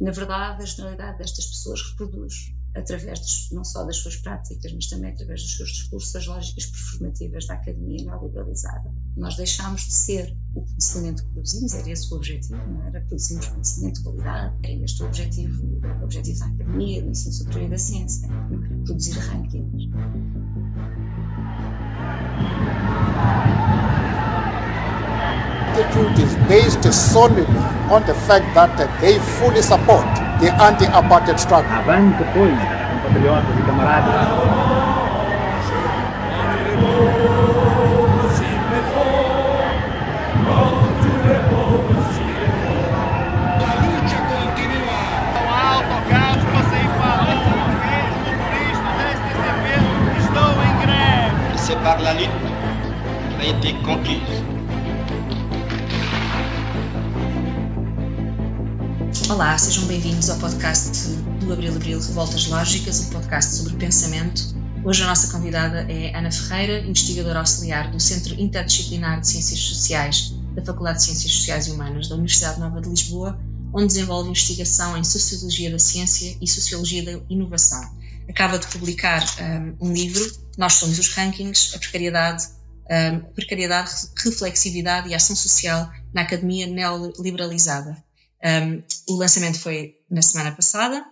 [0.00, 4.86] Na verdade, a generalidade destas pessoas reproduz, através dos, não só das suas práticas, mas
[4.86, 8.94] também através dos seus discursos, as lógicas performativas da academia neoliberalizada.
[9.16, 13.48] Nós deixámos de ser o conhecimento que produzimos, era esse o objetivo, não era produzirmos
[13.48, 17.70] conhecimento de qualidade, era este o objetivo, o objetivo da academia, do ensino superior e
[17.70, 19.88] da ciência, não era produzir rankings.
[25.78, 27.46] Attitude is based solely
[27.90, 30.04] on the fact that they fully support
[30.40, 31.70] the anti-apartheid struggle.
[31.70, 32.58] Avante pois,
[33.02, 34.58] compatriotas e camaradas.
[51.56, 52.30] C'est par la lutte
[53.38, 54.47] qui a été conquise.
[59.30, 61.06] Olá, sejam bem-vindos ao podcast
[61.40, 64.54] do Abril Abril Revoltas Lógicas, um podcast sobre pensamento.
[64.82, 70.32] Hoje a nossa convidada é Ana Ferreira, investigadora auxiliar do Centro Interdisciplinar de Ciências Sociais
[70.54, 73.38] da Faculdade de Ciências Sociais e Humanas da Universidade Nova de Lisboa,
[73.74, 77.82] onde desenvolve investigação em Sociologia da Ciência e Sociologia da Inovação.
[78.30, 79.22] Acaba de publicar
[79.78, 80.24] um, um livro,
[80.56, 82.48] Nós Somos os Rankings, a precariedade,
[82.90, 83.90] um, precariedade,
[84.24, 88.07] reflexividade e ação social na academia neoliberalizada.
[88.44, 91.04] Um, o lançamento foi na semana passada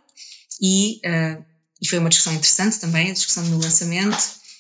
[0.61, 1.45] e, uh,
[1.81, 4.19] e, foi uma discussão interessante também, a discussão no lançamento.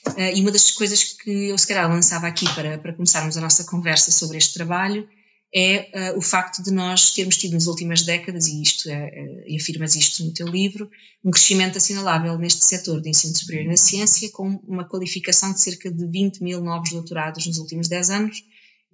[0.09, 3.41] Uh, e uma das coisas que eu, se calhar, lançava aqui para, para começarmos a
[3.41, 5.09] nossa conversa sobre este trabalho
[5.55, 9.11] é uh, o facto de nós termos tido nas últimas décadas, e isto é,
[9.47, 10.91] e afirmas isto no teu livro,
[11.25, 15.91] um crescimento assinalável neste setor de ensino superior na ciência, com uma qualificação de cerca
[15.91, 18.43] de 20 mil novos doutorados nos últimos 10 anos,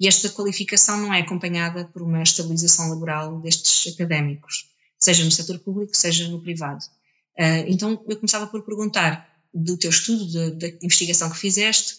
[0.02, 4.66] e esta qualificação não é acompanhada por uma estabilização laboral destes académicos,
[4.98, 6.84] seja no setor público, seja no privado.
[7.38, 11.98] Uh, então, eu começava por perguntar do teu estudo, da investigação que fizeste,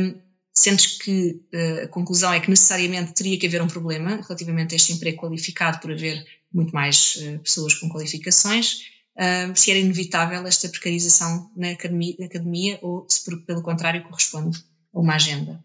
[0.00, 0.18] um,
[0.54, 4.76] sentes que uh, a conclusão é que necessariamente teria que haver um problema relativamente a
[4.76, 8.84] este emprego qualificado por haver muito mais uh, pessoas com qualificações,
[9.18, 14.64] uh, se era inevitável esta precarização na academia, academia ou se, por, pelo contrário, corresponde
[14.94, 15.62] a uma agenda.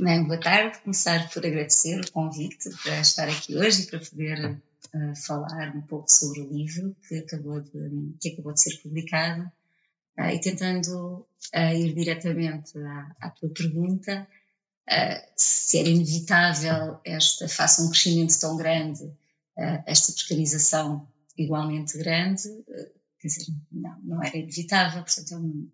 [0.00, 0.78] Bem, boa tarde.
[0.78, 4.52] Começar por agradecer o convite para estar aqui hoje e para poder
[4.94, 9.42] uh, falar um pouco sobre o livro que acabou de, que acabou de ser publicado
[10.16, 14.28] uh, e tentando uh, ir diretamente à, à tua pergunta,
[15.34, 19.12] se era inevitável esta, faça um crescimento tão grande,
[19.84, 22.44] esta precarização igualmente grande,
[23.20, 25.68] quer dizer, não, não era inevitável, portanto, é um,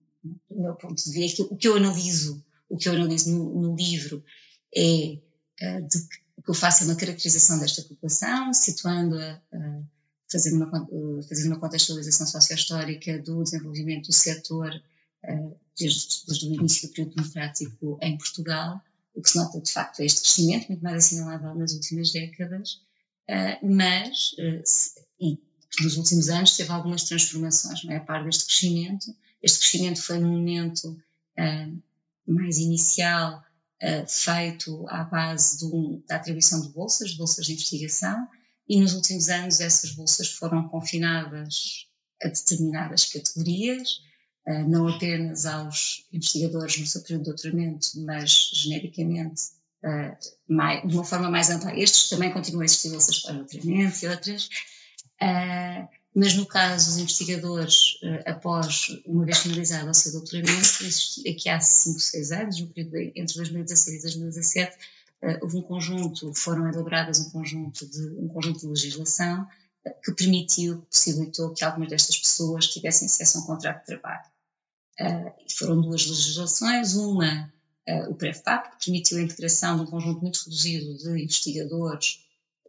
[0.50, 3.76] do meu ponto de vista, o que eu analiso o que eu analiso no, no
[3.76, 4.24] livro
[4.74, 5.18] é
[5.62, 5.98] uh, de,
[6.36, 9.86] o que eu faço é uma caracterização desta população, situando-a, uh,
[10.30, 14.70] fazendo, uma, uh, fazendo uma contextualização sociohistórica do desenvolvimento do setor
[15.78, 18.78] desde, desde, o início do período democrático em Portugal.
[19.14, 22.82] O que se nota, de facto, é este crescimento, muito mais assinalável nas últimas décadas,
[23.62, 24.34] mas,
[25.18, 25.38] e
[25.80, 27.96] nos últimos anos, teve algumas transformações, não é?
[27.96, 29.16] A par deste crescimento.
[29.42, 30.94] Este crescimento foi num momento
[32.26, 33.42] mais inicial
[33.82, 35.58] uh, feito à base
[36.06, 38.26] da atribuição de bolsas, bolsas de investigação,
[38.68, 41.86] e nos últimos anos essas bolsas foram confinadas
[42.22, 43.98] a determinadas categorias,
[44.46, 49.42] uh, não apenas aos investigadores no seu período de doutoramento, mas genericamente
[49.84, 50.16] uh,
[50.48, 51.78] mais, de uma forma mais ampla.
[51.78, 54.48] Estes também continuam a existir bolsas para doutoramento e outras.
[55.20, 60.84] Uh, mas no caso dos investigadores, eh, após, uma vez finalizado o seu doutoramento,
[61.28, 64.76] aqui há 5, 6 anos, no período entre 2016 e 2017,
[65.22, 69.44] eh, houve um conjunto, foram elaboradas um conjunto de, um conjunto de legislação
[69.84, 74.24] eh, que permitiu, possibilitou que algumas destas pessoas tivessem acesso a um contrato de trabalho.
[75.58, 77.52] foram duas legislações, uma,
[78.08, 82.23] o PREFAP, que permitiu a integração de um conjunto muito reduzido de investigadores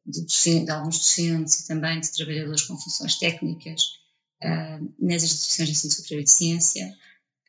[0.05, 3.81] de, de, alguns docentes e também de trabalhadores com funções técnicas
[4.43, 6.97] uh, nas instituições de ensino superior de ciência,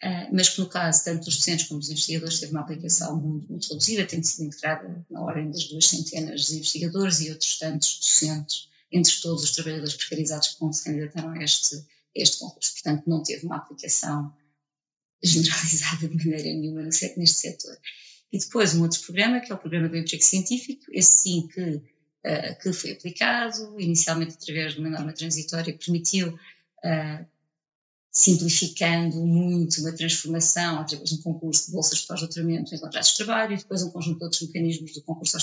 [0.02, 3.50] uh, mas que no caso tanto dos docentes como dos investigadores teve uma aplicação muito,
[3.50, 7.98] muito reduzida, tem sido integrada na ordem das duas centenas de investigadores e outros tantos
[8.00, 12.72] docentes, entre todos os trabalhadores precarizados que se candidataram a este, este concurso.
[12.72, 14.34] Portanto, não teve uma aplicação
[15.22, 17.76] generalizada de maneira nenhuma neste setor.
[18.32, 21.82] E depois um outro programa, que é o programa do emprego científico, esse sim que
[22.26, 27.26] uh, que foi aplicado, inicialmente através de uma norma transitória que permitiu, uh,
[28.10, 33.16] simplificando muito, uma transformação através de um concurso de bolsas de pós-doutoramento em contratos de
[33.16, 35.38] trabalho e depois um conjunto de outros mecanismos do concurso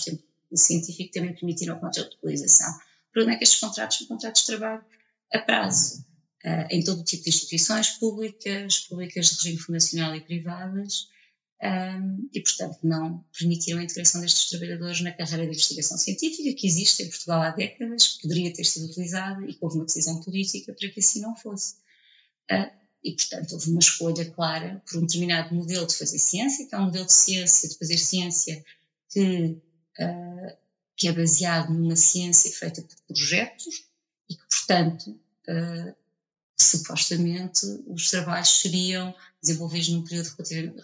[0.53, 2.73] científico também permitiram a contratualização.
[3.11, 4.83] problema é que estes contratos são contratos de trabalho
[5.31, 6.05] a prazo,
[6.45, 11.07] uh, em todo o tipo de instituições públicas, públicas de regime fundacional e privadas,
[11.61, 16.67] um, e, portanto, não permitiram a integração destes trabalhadores na carreira de investigação científica que
[16.67, 20.21] existe em Portugal há décadas, que poderia ter sido utilizada e que houve uma decisão
[20.21, 21.75] política para que assim não fosse.
[22.51, 22.69] Uh,
[23.03, 26.77] e, portanto, houve uma escolha clara por um determinado modelo de fazer ciência, que é
[26.77, 28.65] um modelo de ciência, de fazer ciência
[29.09, 29.57] que,
[29.99, 30.57] uh,
[30.97, 33.85] que é baseado numa ciência feita por projetos
[34.29, 35.11] e que, portanto,
[35.47, 35.95] uh,
[36.57, 39.13] supostamente os trabalhos seriam
[39.43, 40.33] desenvolvidos num período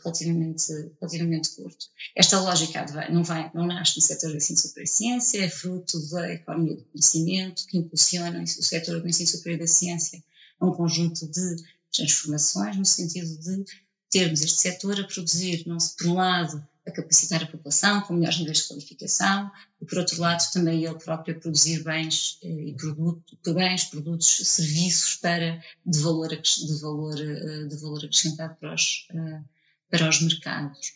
[0.04, 1.86] relativamente, relativamente curto.
[2.14, 6.10] Esta lógica não, vai, não nasce no setor da ensino superior da ciência, é fruto
[6.10, 10.22] da economia do conhecimento que impulsiona o setor do ensino superior da ciência
[10.60, 11.56] a um conjunto de
[11.92, 13.64] transformações no sentido de
[14.10, 18.38] termos este setor a produzir, não por um lado, a capacitar a população com melhores
[18.40, 19.52] níveis de qualificação
[19.82, 24.42] e, por outro lado, também ele próprio a produzir bens eh, e produto, bens, produtos,
[24.44, 29.42] serviços para, de, valor, de, valor, eh, de valor acrescentado para os, eh,
[29.90, 30.94] para os mercados.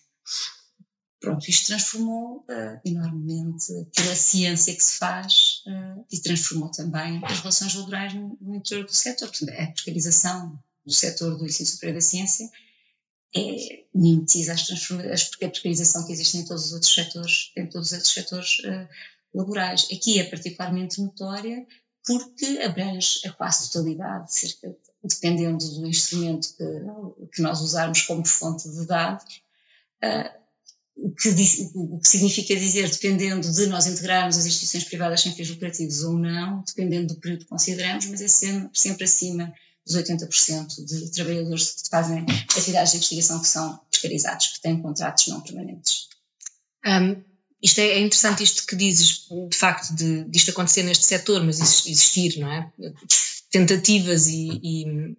[1.19, 2.45] Pronto, isto transformou
[2.83, 5.63] enormemente a ciência que se faz
[6.11, 9.29] e transformou também as relações laborais no, no interior do setor.
[9.29, 12.49] Portanto, a precarização do setor do ensino superior da ciência
[13.35, 14.61] é, mimetiza as
[15.41, 18.87] a precarização que existe em todos os outros setores, em todos os outros setores uh,
[19.33, 19.87] laborais.
[19.91, 21.65] Aqui é particularmente notória
[22.05, 28.69] porque abrange a quase totalidade, cerca, dependendo do instrumento que, que nós usarmos como fonte
[28.69, 29.41] de dados,
[30.03, 30.43] uh,
[30.95, 35.49] o que, o que, significa dizer, dependendo de nós integrarmos as instituições privadas sem fins
[35.49, 39.51] lucrativos ou não, dependendo do período que consideramos, mas é sempre, sempre acima
[39.85, 42.25] dos 80% de trabalhadores que fazem
[42.55, 46.07] atividades de investigação que são precarizados, que têm contratos não permanentes.
[46.85, 47.21] Um,
[47.61, 51.43] isto é, é, interessante isto que dizes, de facto, de, de isto acontecer neste setor,
[51.43, 52.69] mas existir, não é?
[53.49, 55.17] Tentativas e, e,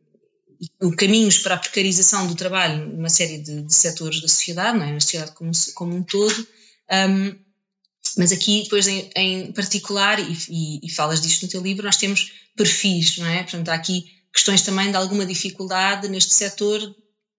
[0.60, 4.84] e caminhos para a precarização do trabalho numa série de, de setores da sociedade, não
[4.84, 4.92] é?
[4.92, 6.46] Na sociedade como, como um todo.
[6.90, 7.34] Um,
[8.18, 11.96] mas aqui, depois, em, em particular, e, e, e, falas disto no teu livro, nós
[11.96, 13.42] temos perfis, não é?
[13.42, 16.80] Portanto, há aqui questões também de alguma dificuldade neste setor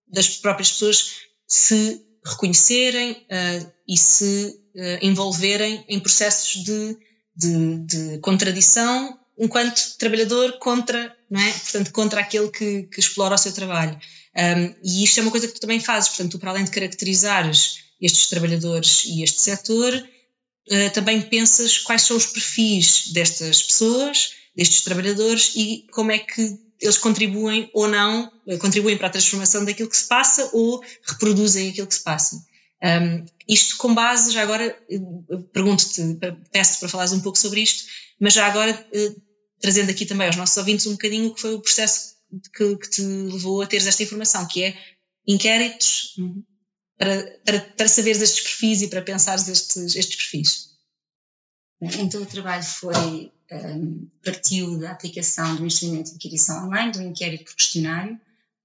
[0.08, 1.16] das próprias pessoas
[1.46, 6.98] se reconhecerem uh, e se uh, envolverem em processos de,
[7.36, 11.52] de, de, contradição enquanto trabalhador contra, não é?
[11.52, 14.00] Portanto, contra aquele que, que explora o seu trabalho.
[14.36, 16.72] Um, e isto é uma coisa que tu também fazes, portanto, tu, para além de
[16.72, 24.32] caracterizares estes trabalhadores e este setor, uh, também pensas quais são os perfis destas pessoas,
[24.56, 29.90] destes trabalhadores e como é que eles contribuem ou não, contribuem para a transformação daquilo
[29.90, 32.44] que se passa ou reproduzem aquilo que se passa.
[32.84, 34.78] Um, isto com base, já agora,
[35.54, 36.02] pergunto-te,
[36.52, 37.86] peço-te para falares um pouco sobre isto,
[38.20, 39.22] mas já agora uh,
[39.60, 42.16] trazendo aqui também aos nossos ouvintes um bocadinho o que foi o processo
[42.54, 44.78] que, que te levou a teres esta informação, que é
[45.28, 46.44] inquéritos uhum.
[46.98, 50.75] para, para, para saberes estes perfis e para pensares estes, estes perfis.
[52.00, 57.46] Então o trabalho foi um, partiu da aplicação do instrumento de inquirição online, do inquérito
[57.46, 58.20] por questionário,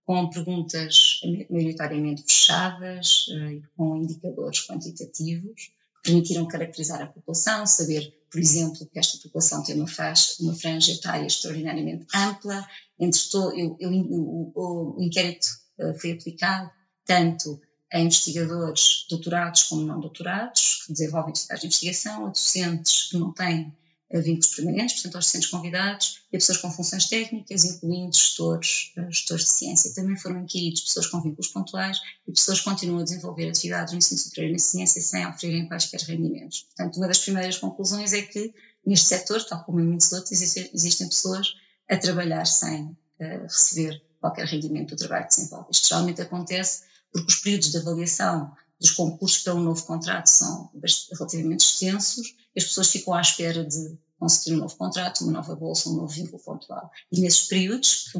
[0.04, 1.20] com perguntas
[1.50, 5.70] maioritariamente fechadas uh, e com indicadores quantitativos
[6.02, 10.54] que permitiram caracterizar a população, saber, por exemplo, que esta população tem uma, faixa, uma
[10.54, 12.66] franja etária extraordinariamente ampla.
[12.98, 15.46] Entre eu, eu, o, o, inquérito
[15.78, 16.70] uh, foi aplicado
[17.04, 17.60] tanto
[17.92, 23.32] a investigadores doutorados como não doutorados, que desenvolvem atividades de investigação, a docentes que não
[23.32, 23.72] têm
[24.12, 29.06] vínculos permanentes, portanto, aos docentes convidados, e a pessoas com funções técnicas, incluindo gestores, eh,
[29.08, 29.94] gestores de ciência.
[29.94, 33.98] Também foram inquiridos pessoas com vínculos pontuais e pessoas que continuam a desenvolver atividades no
[33.98, 36.62] ensino superior na ciência sem oferirem quaisquer rendimentos.
[36.62, 38.52] Portanto, uma das primeiras conclusões é que
[38.84, 41.54] neste setor, tal como em muitos outros, existem pessoas
[41.88, 45.68] a trabalhar sem uh, receber qualquer rendimento do trabalho que desenvolve.
[45.70, 50.70] Isto geralmente acontece porque os períodos de avaliação dos concursos para um novo contrato são
[51.12, 55.54] relativamente extensos e as pessoas ficam à espera de conseguir um novo contrato, uma nova
[55.54, 56.90] bolsa, um novo vínculo pontual.
[57.10, 58.18] E nesses períodos, que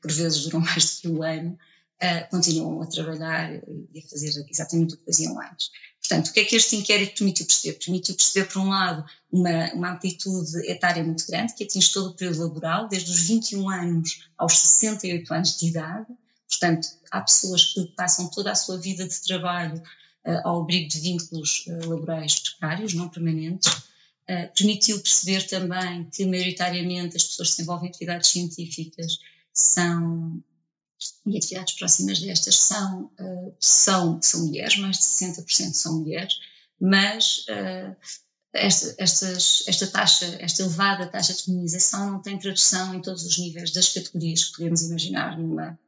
[0.00, 1.58] por vezes duram mais do que um ano,
[2.02, 5.70] uh, continuam a trabalhar e a fazer exatamente o que faziam antes.
[6.00, 7.78] Portanto, o que é que este inquérito permitiu perceber?
[7.78, 12.14] Permitiu perceber, por um lado, uma, uma amplitude etária muito grande, que atinge todo o
[12.14, 16.06] período laboral, desde os 21 anos aos 68 anos de idade.
[16.52, 21.00] Portanto, há pessoas que passam toda a sua vida de trabalho uh, ao abrigo de
[21.00, 27.56] vínculos uh, laborais precários, não permanentes, uh, permitiu perceber também que, maioritariamente, as pessoas que
[27.56, 29.18] se envolvem em atividades científicas
[29.52, 30.42] são,
[31.26, 33.10] e atividades próximas destas, são,
[33.58, 36.38] são, são mulheres, mais de 60% são mulheres,
[36.80, 37.44] mas
[38.52, 43.36] esta, estas, esta taxa, esta elevada taxa de feminização não tem tradução em todos os
[43.38, 45.78] níveis das categorias que podemos imaginar numa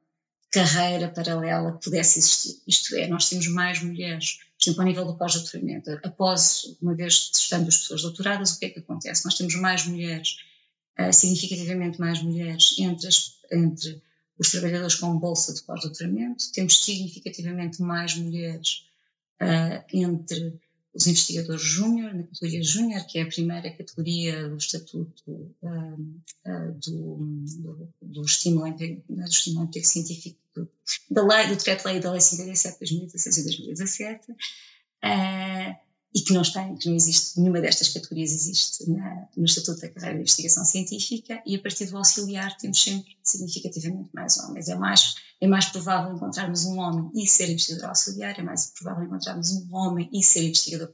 [0.54, 2.62] carreira paralela que pudesse existir.
[2.64, 5.90] Isto é, nós temos mais mulheres, por exemplo, ao nível do pós-doutoramento.
[6.04, 9.24] Após, uma vez testando as pessoas doutoradas, o que é que acontece?
[9.24, 10.36] Nós temos mais mulheres,
[10.96, 14.00] uh, significativamente mais mulheres entre, as, entre
[14.38, 18.86] os trabalhadores com bolsa de pós-doutoramento, temos significativamente mais mulheres
[19.42, 20.56] uh, entre
[20.94, 27.16] os investigadores júnior, na categoria júnior, que é a primeira categoria do Estatuto uh, do,
[27.58, 30.68] do, do emprego científico, do,
[31.10, 34.32] da lei, do Decreto-Lei da Lei 57 de 2016 e 2017.
[34.32, 35.83] Uh,
[36.14, 39.88] e que não está, que não existe, nenhuma destas categorias existe na, no Estatuto da
[39.88, 44.68] Carreira de Investigação Científica e a partir do auxiliar temos sempre significativamente mais homens.
[44.68, 49.04] É mais, é mais provável encontrarmos um homem e ser investigador auxiliar, é mais provável
[49.04, 50.88] encontrarmos um homem e ser investigador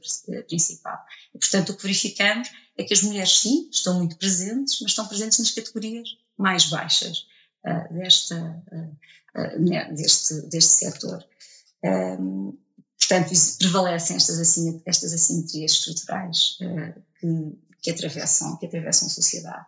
[0.47, 0.97] principal.
[1.35, 5.07] E, portanto, o que verificamos é que as mulheres, sim, estão muito presentes, mas estão
[5.07, 7.27] presentes nas categorias mais baixas
[7.63, 8.97] uh, desta, uh,
[9.39, 11.23] uh, deste, deste setor.
[11.83, 12.57] Um,
[13.01, 19.65] Portanto, prevalecem estas, assim, estas assimetrias estruturais uh, que, que, atravessam, que atravessam a sociedade.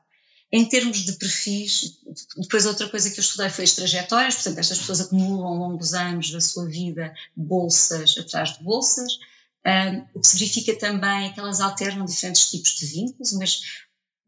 [0.52, 1.98] Em termos de perfis,
[2.38, 5.78] depois outra coisa que eu estudei foi as trajetórias, portanto, estas pessoas acumulam ao longo
[5.78, 9.18] dos anos da sua vida bolsas atrás de bolsas.
[9.66, 13.62] Um, o que se verifica também é que elas alternam diferentes tipos de vínculos, mas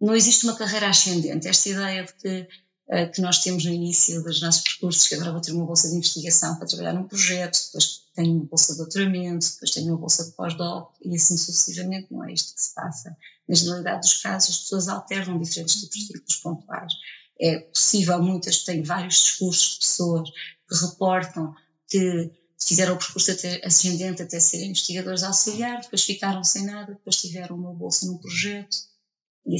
[0.01, 1.47] não existe uma carreira ascendente.
[1.47, 2.47] Esta ideia de que
[2.87, 5.89] uh, que nós temos no início dos nossos percursos, que agora vou ter uma bolsa
[5.89, 9.97] de investigação para trabalhar num projeto, depois tenho uma bolsa de doutoramento, depois tenho uma
[9.97, 13.15] bolsa de pós-doc e assim sucessivamente, não é isto que se passa.
[13.47, 16.93] Na generalidade dos casos, as pessoas alternam diferentes tipos de ciclos pontuais.
[17.39, 21.53] É possível, muitas têm vários discursos de pessoas que reportam
[21.87, 22.31] que
[22.65, 27.55] fizeram o percurso até, ascendente até serem investigadores auxiliares, depois ficaram sem nada, depois tiveram
[27.55, 28.75] uma bolsa num projeto,
[29.45, 29.57] e,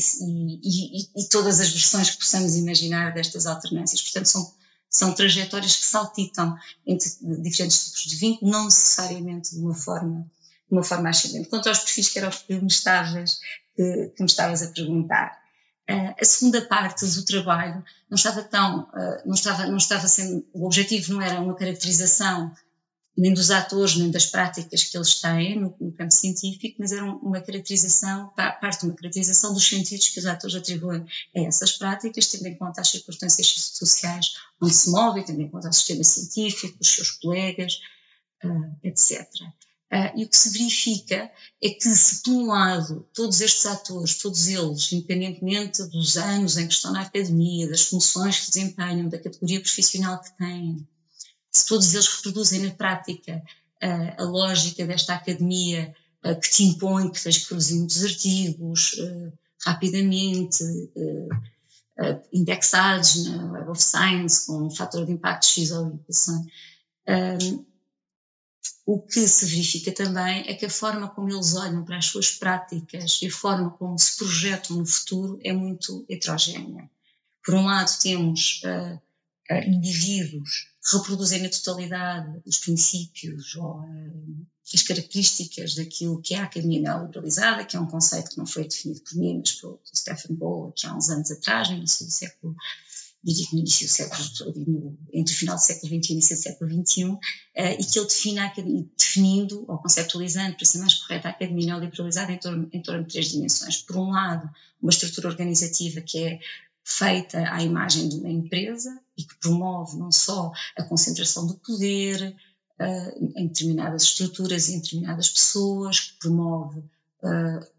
[0.64, 4.02] e, e, todas as versões que possamos imaginar destas alternâncias.
[4.02, 4.54] Portanto, são,
[4.90, 7.10] são trajetórias que saltitam entre
[7.42, 10.22] diferentes tipos de vínculo, não necessariamente de uma forma,
[10.68, 11.50] de uma forma ascendente.
[11.50, 13.40] Quanto aos perfis que era o que me estavas,
[13.76, 15.38] que, que me estavas a perguntar,
[15.90, 20.44] uh, a segunda parte do trabalho não estava tão, uh, não estava, não estava sendo,
[20.52, 22.52] o objetivo não era uma caracterização
[23.18, 27.06] nem dos atores, nem das práticas que eles têm no, no campo científico, mas era
[27.06, 31.06] uma caracterização, parte de uma caracterização dos sentidos que os atores atribuem
[31.36, 35.70] a essas práticas, tendo em conta as circunstâncias sociais onde se movem, tendo em conta
[35.70, 37.80] o sistema científico, os seus colegas,
[38.44, 39.26] uh, etc.
[39.94, 41.32] Uh, e o que se verifica
[41.62, 46.68] é que, se por um lado todos estes atores, todos eles, independentemente dos anos em
[46.68, 50.86] que estão na academia, das funções que desempenham, da categoria profissional que têm,
[51.56, 53.42] se todos eles reproduzem na prática
[54.18, 55.94] a lógica desta academia
[56.42, 59.34] que te impõe que tens que produzir muitos artigos uh,
[59.64, 60.64] rapidamente,
[62.34, 67.66] indexados na Web of Science com um fator de impacto X ou Y.
[68.86, 72.32] O que se verifica também é que a forma como eles olham para as suas
[72.32, 76.90] práticas e a forma como se projetam no futuro é muito heterogénea.
[77.44, 79.00] Por um lado, temos uh,
[79.52, 86.44] uh, indivíduos reproduzem na totalidade os princípios ou uh, as características daquilo que é a
[86.44, 90.36] academia neoliberalizada, que é um conceito que não foi definido por mim, mas pelo Stephen
[90.36, 92.56] Boll, que há uns anos atrás, no início do século
[93.26, 96.42] diria no início do século, entre o final do século XX e o início do
[96.42, 97.20] século XXI, uh,
[97.56, 98.54] e que ele define a
[98.96, 103.10] definindo ou conceptualizando, para ser mais correto, a academia neoliberalizada em torno, em torno de
[103.10, 103.82] três dimensões.
[103.82, 104.48] Por um lado,
[104.80, 106.40] uma estrutura organizativa que é
[106.84, 112.36] feita à imagem de uma empresa e que promove não só a concentração do poder
[112.80, 117.76] uh, em determinadas estruturas e em determinadas pessoas, que promove uh,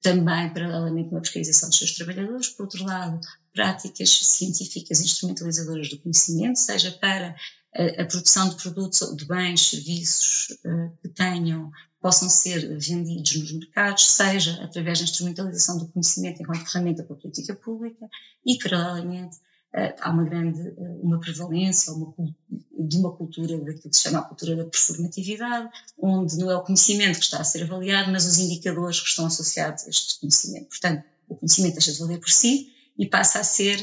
[0.00, 3.20] também, paralelamente, uma precarização dos seus trabalhadores, por outro lado,
[3.52, 7.36] práticas científicas instrumentalizadoras do conhecimento, seja para
[7.74, 11.70] a, a produção de produtos, de bens, serviços uh, que tenham
[12.02, 17.18] possam ser vendidos nos mercados, seja através da instrumentalização do conhecimento enquanto ferramenta para a
[17.18, 18.08] política pública
[18.44, 19.51] e, paralelamente, eh,
[20.00, 22.14] há uma grande, eh, uma prevalência uma,
[22.78, 26.62] de uma cultura daquilo que se chama a cultura da performatividade, onde não é o
[26.62, 30.68] conhecimento que está a ser avaliado, mas os indicadores que estão associados a este conhecimento.
[30.68, 33.80] Portanto, o conhecimento deixa de valer por si e passa a ser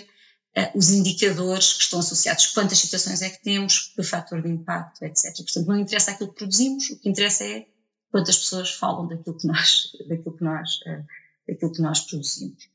[0.55, 2.47] uh, os indicadores que estão associados.
[2.47, 5.35] Quantas situações é que temos, que fator de impacto, etc.
[5.37, 7.65] Portanto, não interessa aquilo que produzimos, o que interessa é
[8.11, 11.03] quantas pessoas falam daquilo que nós, daquilo que nós, uh,
[11.47, 12.69] daquilo que nós produzimos.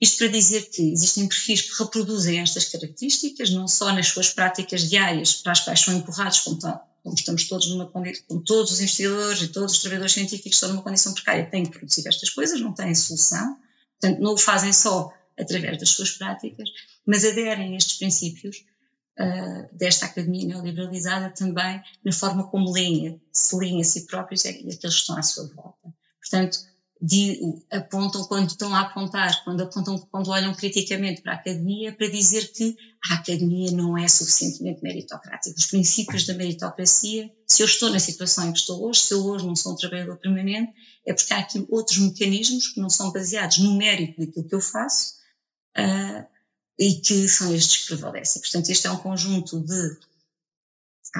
[0.00, 4.88] Isto para dizer que existem perfis que reproduzem estas características, não só nas suas práticas
[4.88, 6.58] diárias, para as quais são empurrados como
[7.14, 10.82] estamos todos numa condição, como todos os investigadores e todos os trabalhadores científicos estão numa
[10.82, 13.58] condição precária, têm que produzir estas coisas, não têm solução,
[13.98, 16.68] portanto, não o fazem só através das suas práticas,
[17.06, 18.64] mas aderem a estes princípios
[19.18, 24.48] uh, desta academia neoliberalizada também na forma como leem, se leem a si próprios e
[24.48, 25.94] aqueles que estão à sua volta.
[26.20, 26.58] Portanto,
[27.00, 27.38] de,
[27.70, 32.52] apontam quando estão a apontar, quando apontam, quando olham criticamente para a academia, para dizer
[32.52, 32.76] que
[33.10, 35.54] a academia não é suficientemente meritocrática.
[35.56, 39.24] Os princípios da meritocracia, se eu estou na situação em que estou hoje, se eu
[39.24, 40.72] hoje não sou um trabalhador permanente,
[41.06, 44.60] é porque há aqui outros mecanismos que não são baseados no mérito daquilo que eu
[44.60, 45.14] faço
[45.78, 46.26] uh,
[46.78, 48.40] e que são estes que prevalecem.
[48.40, 49.98] Portanto, este é um conjunto de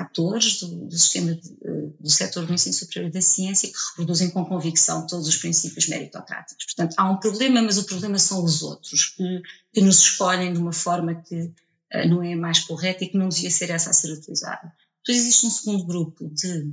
[0.01, 1.57] atores do, do sistema de,
[1.99, 6.65] do setor do ensino superior da ciência que reproduzem com convicção todos os princípios meritocráticos.
[6.67, 10.59] Portanto, há um problema, mas o problema são os outros, que, que nos escolhem de
[10.59, 13.93] uma forma que uh, não é mais correta e que não devia ser essa a
[13.93, 14.73] ser utilizada.
[15.05, 16.73] Depois existe um segundo grupo de,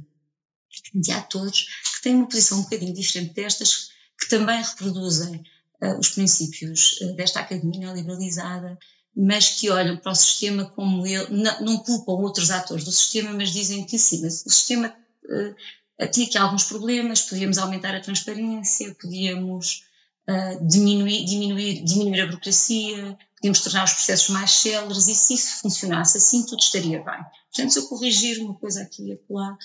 [0.94, 1.65] de atores
[1.96, 3.89] que têm uma posição um bocadinho diferente destas,
[4.20, 5.44] que também reproduzem
[5.82, 8.77] uh, os princípios uh, desta academia neoliberalizada
[9.15, 13.32] mas que olham para o sistema como ele, não, não, culpam outros atores do sistema,
[13.34, 14.93] mas dizem que sim, mas o sistema
[15.25, 19.84] uh, tinha aqui alguns problemas, podíamos aumentar a transparência, podíamos
[20.27, 25.62] uh, diminuir, diminuir, diminuir a burocracia, podíamos tornar os processos mais céleres e se isso
[25.62, 27.24] funcionasse assim, tudo estaria bem.
[27.51, 29.55] Portanto, se eu corrigir uma coisa aqui e acolá,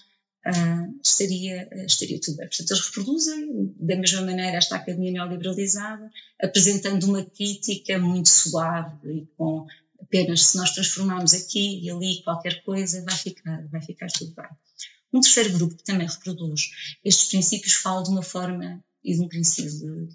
[0.48, 2.48] uh, estaria, estaria tudo bem.
[2.48, 9.26] Portanto, eles reproduzem, da mesma maneira, esta academia neoliberalizada, apresentando uma crítica muito suave e
[9.36, 9.66] com
[10.00, 14.48] apenas se nós transformarmos aqui e ali qualquer coisa, vai ficar, vai ficar tudo bem.
[15.12, 16.70] Um terceiro grupo que também reproduz
[17.04, 20.08] estes princípios fala de uma forma e de um princípio de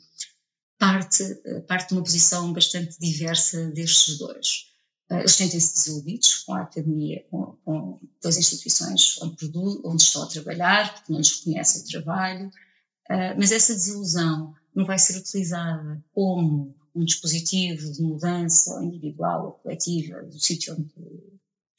[0.77, 1.23] parte,
[1.67, 4.72] parte de uma posição bastante diversa destes dois.
[5.13, 9.51] Eh, eles sentem-se desiludidos com a academia, com, com, as instituições onde,
[9.83, 14.85] onde estão a trabalhar, porque não lhes reconhecem o trabalho, uh, mas essa desilusão não
[14.85, 20.89] vai ser utilizada como um dispositivo de mudança individual ou coletiva do sítio onde,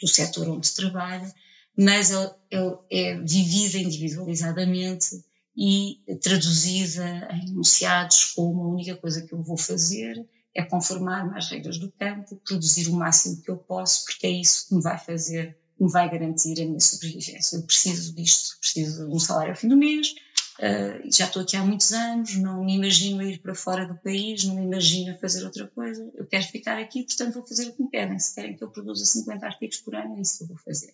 [0.00, 1.32] do setor onde trabalha,
[1.76, 2.58] mas é, é,
[2.91, 5.25] é vivida individualizadamente
[5.56, 11.49] e traduzida em enunciados como a única coisa que eu vou fazer é conformar-me às
[11.49, 14.99] regras do campo, produzir o máximo que eu posso, porque é isso que me vai
[14.99, 17.56] fazer, me vai garantir a minha sobrevivência.
[17.56, 20.14] Eu preciso disto, preciso de um salário ao fim do mês,
[20.60, 24.45] uh, já estou aqui há muitos anos, não me imagino ir para fora do país,
[24.45, 27.82] não me imagino fazer outra coisa, eu quero ficar aqui, portanto vou fazer o que
[27.82, 28.19] me pedem.
[28.19, 30.93] Se querem que eu produza 50 artigos por ano, é isso que eu vou fazer.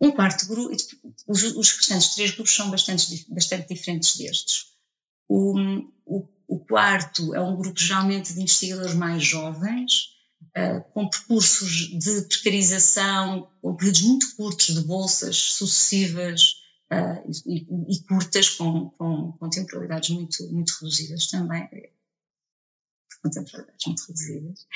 [0.00, 0.74] Um quarto grupo,
[1.26, 1.42] os,
[1.72, 4.74] restantes três grupos são bastante, bastante diferentes destes.
[5.26, 5.54] O,
[6.04, 10.14] o o quarto é um grupo geralmente de investigadores mais jovens,
[10.56, 18.02] uh, com percursos de precarização, com períodos muito curtos de bolsas sucessivas uh, e, e,
[18.04, 21.68] curtas, com, com, com, temporalidades muito, muito reduzidas também.
[23.22, 24.66] Com temporalidades muito reduzidas.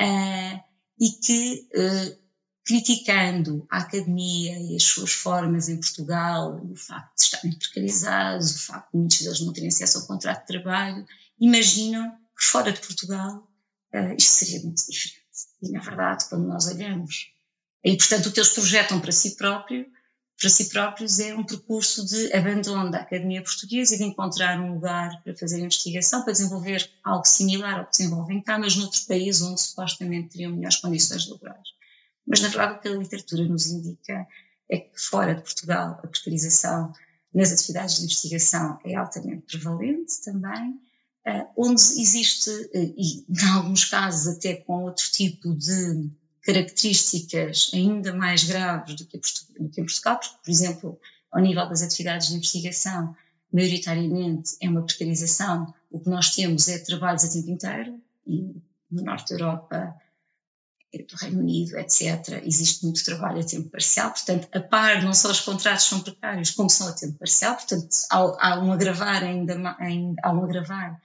[0.00, 0.60] Uh,
[0.98, 1.68] e que
[2.66, 8.58] criticando a academia e as suas formas em Portugal, o facto de estarem precarizados, o
[8.58, 11.06] facto de muitos deles não terem acesso ao contrato de trabalho,
[11.38, 13.48] imaginam que fora de Portugal
[13.94, 15.24] uh, isto seria muito diferente.
[15.62, 17.30] E, na verdade, quando nós olhamos,
[17.84, 19.86] e portanto o que eles projetam para si próprio,
[20.36, 24.74] para si próprios é um percurso de abandono da academia portuguesa e de encontrar um
[24.74, 29.40] lugar para fazer investigação, para desenvolver algo similar ao que desenvolvem cá, mas noutros países
[29.42, 31.76] onde supostamente teriam melhores condições laborais.
[32.26, 34.26] Mas, na verdade, o que a literatura nos indica
[34.68, 36.92] é que fora de Portugal a precarização
[37.32, 40.80] nas atividades de investigação é altamente prevalente também,
[41.24, 46.10] eh, onde existe, eh, e em alguns casos até com outro tipo de
[46.42, 52.28] características ainda mais graves do que, em Portugal, porque, por exemplo, ao nível das atividades
[52.28, 53.14] de investigação,
[53.52, 58.56] maioritariamente é uma precarização, o que nós temos é trabalhos a tempo inteiro, e
[58.90, 59.94] no Norte da Europa
[61.04, 65.30] do Reino Unido, etc., existe muito trabalho a tempo parcial, portanto, a par, não só
[65.30, 68.16] os contratos são precários, como são a tempo parcial, portanto, há,
[68.48, 71.00] há um agravar ainda, ainda há um agravar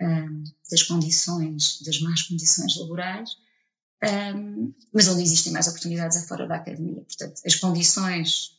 [0.00, 3.30] um, das condições, das más condições laborais,
[4.34, 8.54] um, mas onde existem mais oportunidades é fora da academia, portanto, as condições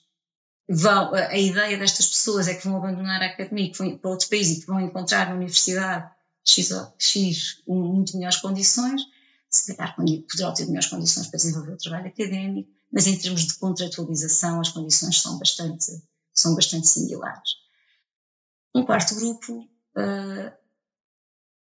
[0.68, 4.30] vão, a ideia destas pessoas é que vão abandonar a academia, que vão para outro
[4.30, 6.10] país e que vão encontrar na universidade
[6.44, 9.02] X, X muito melhores condições,
[9.56, 13.56] se calhar poderão ter melhores condições para desenvolver o trabalho académico, mas em termos de
[13.56, 17.56] contratualização as condições são bastante, são bastante similares.
[18.74, 19.62] Um quarto grupo
[19.98, 20.52] uh,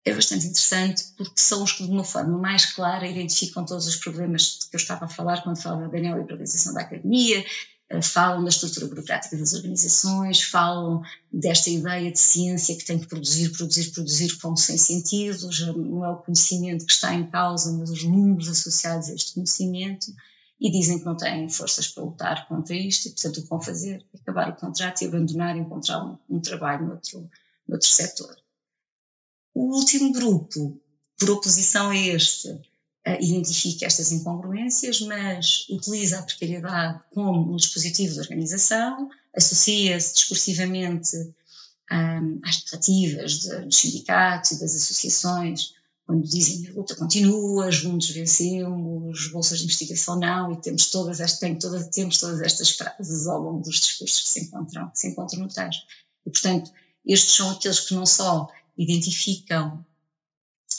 [0.04, 3.96] é bastante interessante porque são os que, de uma forma mais clara, identificam todos os
[3.96, 7.44] problemas que eu estava a falar quando falava da neoliberalização da academia,
[8.02, 13.50] falam da estrutura burocrática das organizações, falam desta ideia de ciência que tem que produzir,
[13.50, 17.90] produzir, produzir com sem sentido, já não é o conhecimento que está em causa, mas
[17.90, 20.12] os números associados a este conhecimento,
[20.60, 23.60] e dizem que não têm forças para lutar contra isto, e portanto o que vão
[23.60, 27.30] fazer é acabar o contrato e abandonar e encontrar um, um trabalho noutro,
[27.68, 28.36] noutro setor.
[29.54, 30.80] O último grupo,
[31.18, 32.58] por oposição a este,
[33.20, 41.16] identifica estas incongruências, mas utiliza a precariedade como um dispositivo de organização, associa-se discursivamente
[41.88, 49.58] às narrativas dos sindicatos e das associações, quando dizem a luta continua, juntos vencemos, bolsas
[49.58, 51.58] de investigação não, e temos todas estas, tem
[51.92, 55.48] temos todas estas frases ao longo dos discursos que se encontram, que se encontram no
[55.48, 55.82] texto.
[56.24, 56.72] E, portanto,
[57.04, 59.84] estes são aqueles que não só identificam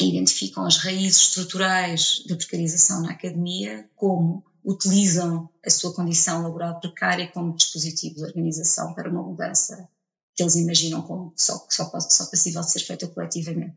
[0.05, 7.27] identificam as raízes estruturais da precarização na academia, como utilizam a sua condição laboral precária
[7.27, 9.87] como dispositivo de organização para uma mudança
[10.35, 13.75] que eles imaginam como só, só, só passível de ser feita coletivamente.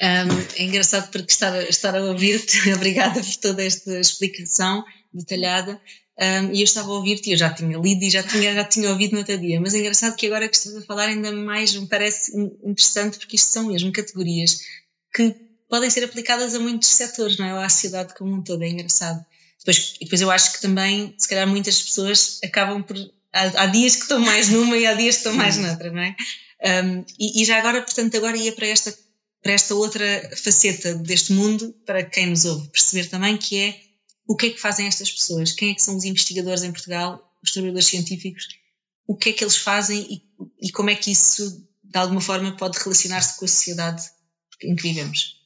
[0.00, 5.80] Um, é engraçado porque estar, estar a ouvir-te, obrigada por toda esta explicação detalhada.
[6.22, 8.88] Um, e eu estava a ouvir-te, eu já tinha lido e já tinha, já tinha
[8.90, 11.74] ouvido no outro dia, mas é engraçado que agora que estás a falar ainda mais
[11.74, 14.60] me parece interessante porque isto são mesmo categorias
[15.12, 15.34] que
[15.68, 17.54] podem ser aplicadas a muitos setores, não é?
[17.54, 19.24] Ou à sociedade como um todo, é engraçado.
[19.58, 22.96] Depois, e depois eu acho que também, se calhar muitas pessoas acabam por,
[23.32, 26.02] há, há dias que estão mais numa e há dias que estão mais noutra, não
[26.02, 26.14] é?
[26.84, 28.94] Um, e, e já agora, portanto, agora ia para esta,
[29.42, 33.91] para esta outra faceta deste mundo, para quem nos ouve perceber também, que é
[34.26, 35.52] o que é que fazem estas pessoas?
[35.52, 38.48] Quem é que são os investigadores em Portugal, os trabalhadores científicos?
[39.06, 42.56] O que é que eles fazem e, e como é que isso, de alguma forma,
[42.56, 44.02] pode relacionar-se com a sociedade
[44.62, 45.42] em que vivemos?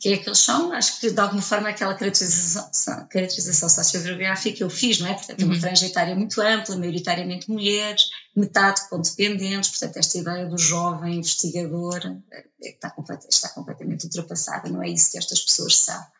[0.00, 0.72] Quem é que eles são?
[0.72, 5.14] Acho que de alguma forma aquela caracterização, caracterização sociobiográfica que eu fiz, não é?
[5.14, 5.60] Portanto, é uma uhum.
[5.60, 12.00] trajetória muito ampla, maioritariamente mulheres, metade com dependentes, portanto, esta ideia do jovem investigador
[12.32, 12.94] é, está,
[13.28, 16.17] está completamente ultrapassada, não é isso que estas pessoas sabem.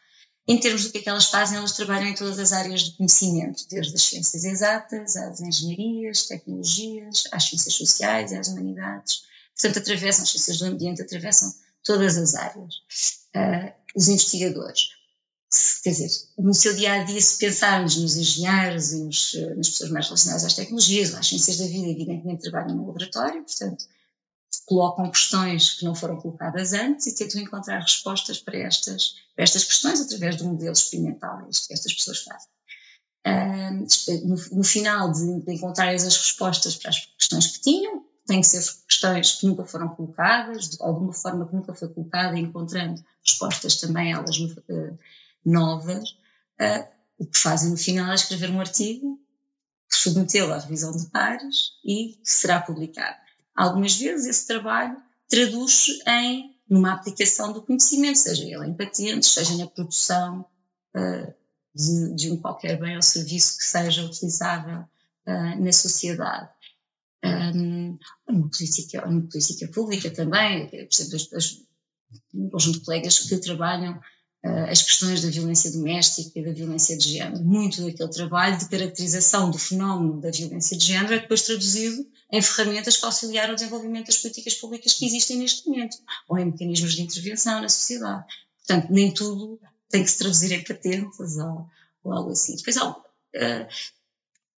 [0.50, 2.92] Em termos do que é que elas fazem, elas trabalham em todas as áreas de
[2.92, 9.24] conhecimento, desde as ciências exatas, às engenharias, tecnologias, às ciências sociais, às humanidades.
[9.54, 12.76] Portanto, atravessam as ciências do ambiente, atravessam todas as áreas.
[13.37, 14.88] Uh, os investigadores.
[15.82, 19.90] Quer dizer, no seu dia a dia, se pensarmos nos engenheiros e nos, nas pessoas
[19.90, 23.84] mais relacionadas às tecnologias, às ciências da vida, evidentemente trabalham no laboratório, portanto,
[24.66, 29.64] colocam questões que não foram colocadas antes e tentam encontrar respostas para estas, para estas
[29.64, 32.49] questões através de um modelo experimental que estas pessoas fazem.
[34.53, 39.37] no, final de, encontrar as respostas para as questões que tinham, têm que ser questões
[39.37, 44.38] que nunca foram colocadas, de alguma forma que nunca foi colocada, encontrando respostas também elas
[44.38, 44.99] uh,
[45.44, 46.11] novas.
[46.61, 46.87] Uh,
[47.18, 49.18] o que fazem no final é escrever um artigo,
[49.88, 53.27] submetê-lo à revisão de pares e será publicado.
[53.59, 54.97] Algumas vezes esse trabalho
[55.29, 60.47] traduz-se em numa aplicação do conhecimento, seja ele em patentes, seja na produção
[60.94, 61.35] uh,
[61.75, 64.83] de, de, um qualquer bem ou serviço que seja utilizável
[65.27, 66.49] uh, na sociedade.
[67.25, 71.18] Um, uma política, política pública também, por exemplo,
[72.35, 74.01] um conjunto de colegas que trabalham
[74.42, 77.42] as questões da violência doméstica e da violência de género.
[77.42, 82.40] Muito daquele trabalho de caracterização do fenómeno da violência de género é depois traduzido em
[82.40, 85.96] ferramentas que auxiliaram o desenvolvimento das políticas públicas que existem neste momento,
[86.29, 88.24] ou em mecanismos de intervenção na sociedade.
[88.59, 91.66] Portanto, nem tudo tem que se traduzir em patentes ou,
[92.05, 92.55] ou algo assim.
[92.57, 92.96] Depois, uh,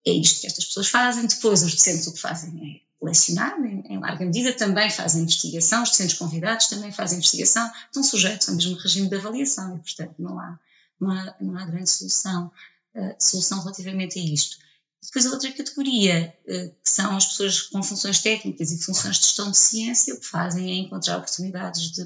[0.06, 1.26] é isto que estas pessoas fazem.
[1.28, 5.84] Depois, os docentes o que fazem é lecionar, em, em, larga medida, também fazem investigação,
[5.84, 10.16] os docentes convidados também fazem investigação, estão sujeitos ao mesmo regime de avaliação e, portanto,
[10.20, 10.60] não há,
[11.00, 12.52] não há, não há grande solução,
[12.96, 14.58] uh, solução relativamente a isto.
[15.02, 19.28] Depois a outra categoria, eh, que são as pessoas com funções técnicas e funções de
[19.28, 22.06] gestão de ciência, o que fazem é encontrar oportunidades de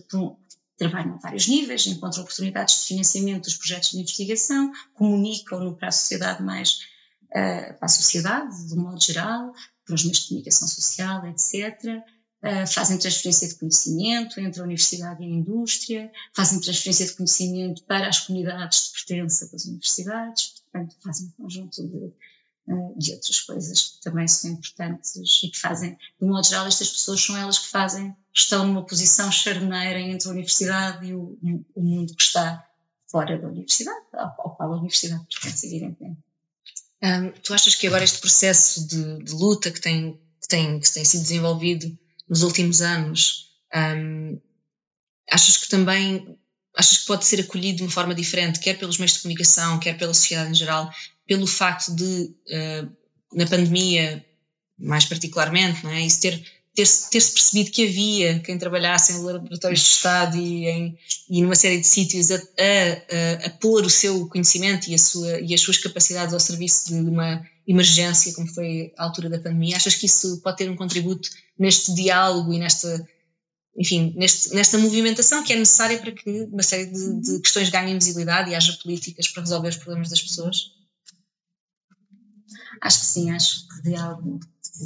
[0.77, 5.91] trabalham a vários níveis, encontram oportunidades de financiamento dos projetos de investigação, comunicam-no para a
[5.91, 6.79] sociedade mais,
[7.29, 9.53] uh, para a sociedade, de um modo geral,
[9.85, 11.83] para os meios de comunicação social, etc.
[11.83, 17.13] Uh, eh, fazem transferência de conhecimento entre a universidade e a indústria, fazem transferência de
[17.13, 22.13] conhecimento para as comunidades de pertença das universidades, portanto, fazem um conjunto de
[22.67, 26.89] eh, de outras coisas que também são importantes e que fazem, de modo geral, estas
[26.89, 31.37] pessoas são elas que fazem, estão numa posição charneira entre a universidade e o,
[31.75, 32.65] o mundo que está
[33.05, 36.21] fora da universidade, ao, qual a universidade pertence, evidentemente.
[37.03, 40.91] Um, tu achas que agora este processo de, de luta que tem, que, tem, que
[40.91, 41.97] tem sido desenvolvido
[42.29, 44.39] nos últimos anos, um,
[45.29, 46.37] achas que também
[46.75, 49.97] achas que pode ser acolhido de uma forma diferente, quer pelos meios de comunicação, quer
[49.97, 50.89] pela sociedade em geral,
[51.27, 52.91] pelo facto de, uh,
[53.33, 54.25] na pandemia,
[54.77, 56.01] mais particularmente, não é?
[56.01, 60.97] Isso ter ter-se ter percebido que havia quem trabalhasse em laboratórios de Estado e, em,
[61.29, 65.53] e numa série de sítios a, a, a, pôr o seu conhecimento e, sua, e
[65.53, 69.77] as suas capacidades ao serviço de uma emergência, como foi a altura da pandemia.
[69.77, 73.07] Achas que isso pode ter um contributo neste diálogo e nesta,
[73.77, 77.93] enfim, neste, nesta movimentação que é necessária para que uma série de, de questões ganhem
[77.93, 80.71] visibilidade e haja políticas para resolver os problemas das pessoas?
[82.83, 84.39] Acho que sim, acho que de algo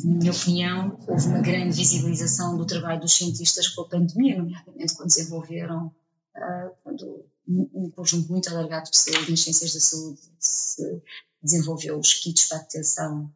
[0.03, 4.95] na minha opinião, houve uma grande visibilização do trabalho dos cientistas com a pandemia, nomeadamente
[4.95, 5.88] quando desenvolveram,
[6.36, 11.01] uh, quando um, conjunto muito alargado de pessoas nas ciências da saúde se
[11.41, 13.33] desenvolveu os kits para a detecção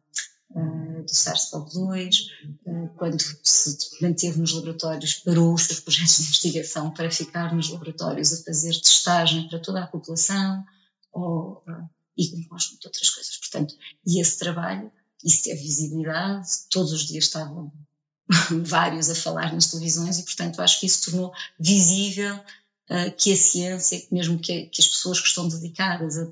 [0.50, 2.26] uh, do SARS-CoV-2,
[2.66, 7.70] uh, quando se manteve nos laboratórios, parou os seus projetos de investigação para ficar nos
[7.70, 10.62] laboratórios a fazer testagem para toda a população,
[11.10, 11.64] ou,
[12.16, 13.36] e com conjunto de outras coisas.
[13.38, 13.74] Portanto,
[14.06, 14.90] e esse trabalho
[15.24, 17.72] isso teve visibilidade, todos os dias estavam
[18.64, 23.36] vários a falar nas televisões e, portanto, acho que isso tornou visível uh, que a
[23.36, 26.28] ciência, mesmo que, que, as pessoas que estão dedicadas a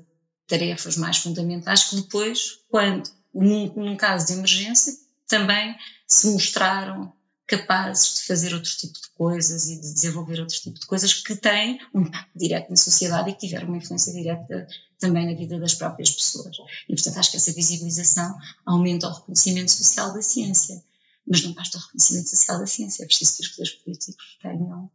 [0.47, 4.93] tarefas mais fundamentais, que depois, quando, num, num caso de emergência,
[5.27, 7.13] também se mostraram
[7.51, 11.35] capazes de fazer outro tipo de coisas e de desenvolver outro tipo de coisas que
[11.35, 14.65] têm um impacto direto na sociedade e que tiveram uma influência direta
[14.97, 16.55] também na vida das próprias pessoas.
[16.87, 20.81] E, portanto, acho que essa visibilização aumenta o reconhecimento social da ciência.
[21.27, 24.91] Mas não basta o reconhecimento social da ciência, é preciso que os poderes políticos tenham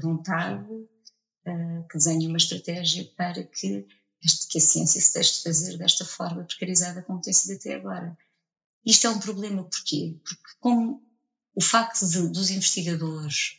[0.00, 3.86] vontade, uh, que desenhem uma estratégia para que,
[4.50, 8.16] que a ciência se deixe de fazer desta forma precarizada como tem sido até agora.
[8.84, 10.18] Isto é um problema porquê?
[10.24, 11.11] Porque como
[11.54, 13.58] o facto de, dos investigadores,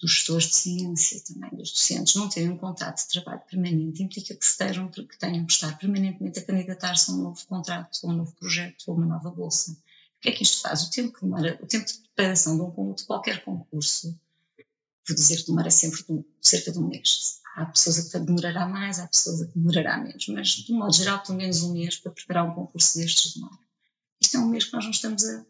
[0.00, 4.34] dos gestores de ciência, também dos docentes, não terem um contrato de trabalho permanente, implica
[4.34, 8.12] que, estejam, que tenham que estar permanentemente a candidatar-se a um novo contrato, a um
[8.12, 9.72] novo projeto, ou uma nova bolsa.
[9.72, 10.82] O que é que isto faz?
[10.84, 14.18] O tempo, demora, o tempo de preparação de, um, de qualquer concurso,
[15.06, 17.40] vou dizer que demora sempre de, cerca de um mês.
[17.56, 20.78] Há pessoas a que demorará mais, há pessoas a que demorará menos, mas de um
[20.78, 23.58] modo geral, pelo menos um mês para preparar um concurso destes demora.
[24.20, 25.44] Isto é um mês que nós não estamos a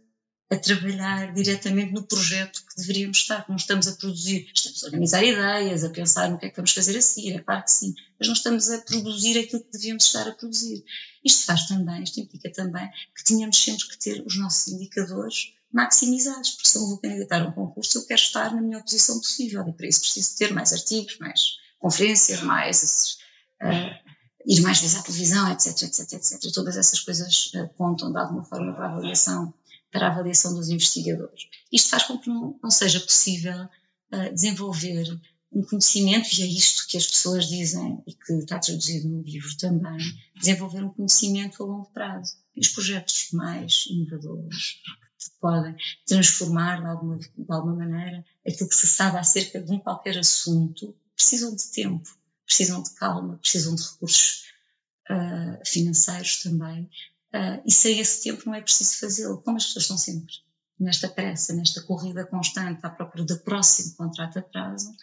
[0.51, 5.23] a trabalhar diretamente no projeto que deveríamos estar, não estamos a produzir, estamos a organizar
[5.23, 7.95] ideias, a pensar no que é que vamos fazer a seguir, é claro que sim,
[8.19, 10.83] mas não estamos a produzir aquilo que devíamos estar a produzir.
[11.23, 16.53] Isto faz também, isto implica também que tínhamos sempre que ter os nossos indicadores maximizados,
[16.53, 19.69] porque se eu vou candidatar a um concurso, eu quero estar na melhor posição possível
[19.69, 23.19] e para isso preciso ter mais artigos, mais conferências, mais
[23.63, 24.09] uh,
[24.47, 26.53] ir mais vezes à televisão, etc, etc, etc.
[26.55, 29.53] Todas essas coisas uh, contam de alguma forma para a avaliação
[29.91, 31.49] para a avaliação dos investigadores.
[31.73, 33.65] Isto faz com que não, não seja possível
[34.13, 35.19] uh, desenvolver
[35.51, 39.57] um conhecimento, e é isto que as pessoas dizem e que está traduzido no livro
[39.57, 39.99] também,
[40.37, 42.37] desenvolver um conhecimento a longo prazo.
[42.55, 44.83] E os projetos mais inovadores
[45.19, 45.75] que podem
[46.07, 50.95] transformar de alguma, de alguma maneira aquilo que se sabe acerca de um qualquer assunto
[51.17, 52.09] precisam de tempo,
[52.47, 54.45] precisam de calma, precisam de recursos
[55.11, 56.89] uh, financeiros também,
[57.35, 60.35] Uh, e sem esse tempo não é preciso fazê-lo, como as pessoas estão sempre
[60.79, 64.95] nesta pressa, nesta corrida constante à procura do próximo contrato a prazo,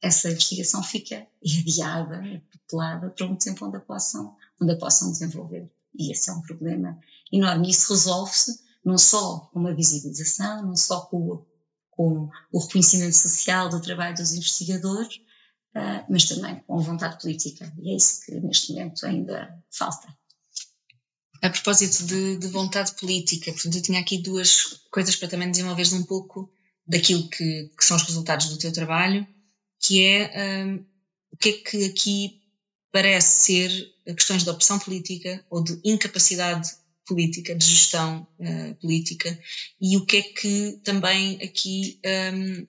[0.00, 5.70] essa investigação fica adiada, tutelada para um tempo onde a possam, onde a possam desenvolver.
[5.94, 6.98] E esse é um problema
[7.30, 7.66] enorme.
[7.66, 11.44] E isso resolve-se não só com uma visibilização, não só com,
[11.90, 15.16] com o reconhecimento social do trabalho dos investigadores,
[15.76, 17.70] uh, mas também com vontade política.
[17.78, 20.08] E é isso que neste momento ainda falta
[21.42, 25.92] a propósito de, de, vontade política, portanto, eu tinha aqui duas coisas para também desenvolveres
[25.92, 26.52] um pouco
[26.86, 29.26] daquilo que, que, são os resultados do teu trabalho,
[29.78, 30.84] que é um,
[31.32, 32.42] o que é que aqui
[32.92, 36.68] parece ser questões de opção política ou de incapacidade
[37.06, 39.38] política, de gestão uh, política,
[39.80, 42.00] e o que é que também aqui
[42.34, 42.66] um,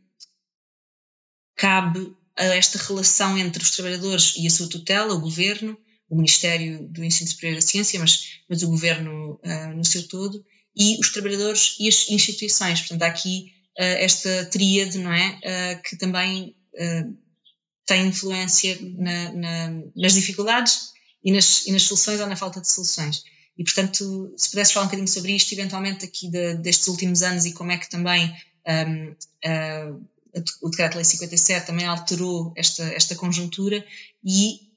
[1.55, 5.77] cabe a esta relação entre os trabalhadores e a sua tutela, o governo,
[6.11, 10.45] o Ministério do Ensino Superior da Ciência, mas, mas o governo uh, no seu todo,
[10.75, 12.81] e os trabalhadores e as instituições.
[12.81, 15.39] Portanto, há aqui uh, esta tríade, não é?
[15.39, 16.55] Uh, que também
[17.85, 22.71] tem influência na, na, nas dificuldades e nas, e nas soluções ou na falta de
[22.71, 23.23] soluções.
[23.57, 27.45] E, portanto, se pudesses falar um bocadinho sobre isto, eventualmente aqui de, destes últimos anos
[27.45, 28.33] e como é que também
[28.65, 29.15] um,
[30.61, 33.85] o Decreto-Lei 57 também alterou esta, esta conjuntura
[34.23, 34.70] e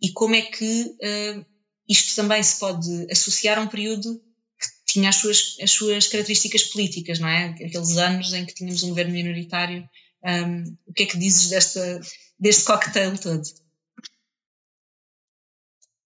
[0.00, 1.46] e como é que uh,
[1.88, 4.18] isto também se pode associar a um período
[4.58, 7.46] que tinha as suas, as suas características políticas, não é?
[7.46, 9.88] Aqueles anos em que tínhamos um governo minoritário.
[10.22, 12.00] Um, o que é que dizes desta,
[12.38, 13.42] deste cocktail todo?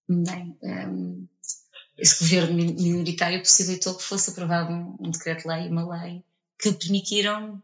[0.07, 1.27] Bem, um,
[1.97, 6.23] esse governo minoritário possibilitou que fosse aprovado um, um decreto-lei, uma lei,
[6.59, 7.61] que permitiram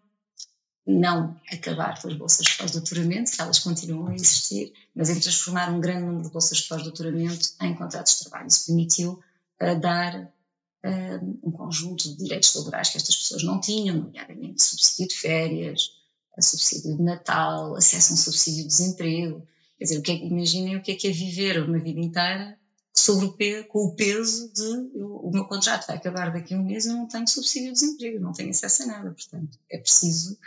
[0.85, 5.69] não acabar com as bolsas de pós-doutoramento, que elas continuam a existir, mas em transformar
[5.69, 8.47] um grande número de bolsas de pós-doutoramento em contratos de trabalho.
[8.47, 9.19] Isso permitiu
[9.61, 15.09] uh, dar uh, um conjunto de direitos laborais que estas pessoas não tinham, nomeadamente subsídio
[15.09, 16.01] de férias,
[16.39, 19.47] subsídio de Natal, acesso a um subsídio de desemprego.
[19.77, 22.57] Quer dizer, o que é, imaginem o que é que é viver uma vida inteira
[22.93, 26.57] sobre o peso, com o peso de eu, o meu contrato vai acabar daqui a
[26.57, 29.11] um mês e eu não tenho subsídio de desemprego, não tenho acesso a nada.
[29.11, 30.37] Portanto, é preciso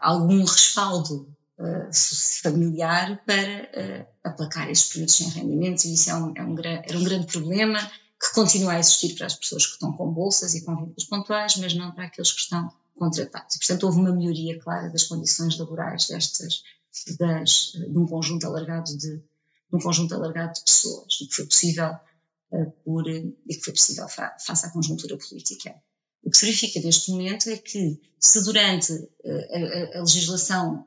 [0.00, 1.90] algum respaldo uh,
[2.42, 7.04] familiar para aplacar estes períodos sem rendimentos e isso é um, é um, era um
[7.04, 7.78] grande problema
[8.20, 11.56] que continua a existir para as pessoas que estão com bolsas e com vínculos pontuais,
[11.56, 13.56] mas não para aqueles que estão contratados.
[13.56, 19.22] portanto, houve uma melhoria clara das condições laborais destas, de um conjunto alargado de
[19.72, 21.96] um conjunto alargado de pessoas e que foi possível
[22.52, 25.74] uh, por e que foi possível fa face à conjuntura política.
[26.22, 30.86] O que se verifica neste momento é que se durante uh, a, a, legislação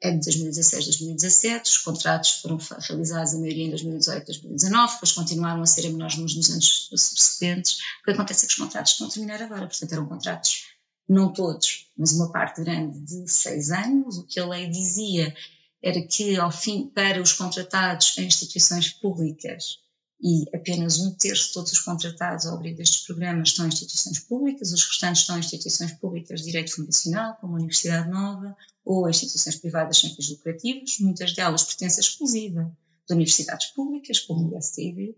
[0.00, 5.62] é de 2016, 2017, os contratos foram realizados a maioria em 2018, 2019, depois continuaram
[5.62, 9.06] a ser a menores nos anos subsequentes, o que acontece é que os contratos estão
[9.06, 10.72] a terminar agora, portanto eram contratos
[11.08, 14.18] não todos, mas uma parte grande de seis anos.
[14.18, 15.34] O que a lei dizia
[15.82, 19.78] era que, ao fim, para os contratados em instituições públicas,
[20.22, 24.20] e apenas um terço de todos os contratados ao abrir destes programas estão em instituições
[24.20, 29.08] públicas, os restantes estão em instituições públicas de direito fundacional, como a Universidade Nova, ou
[29.08, 32.70] instituições privadas sem fins lucrativos, muitas delas pertencem exclusiva
[33.08, 35.16] de universidades públicas, como o ISTV,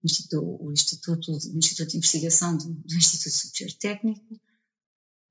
[0.00, 0.06] o
[0.72, 4.40] Instituto, o Instituto de Investigação do, do Instituto Superior Técnico,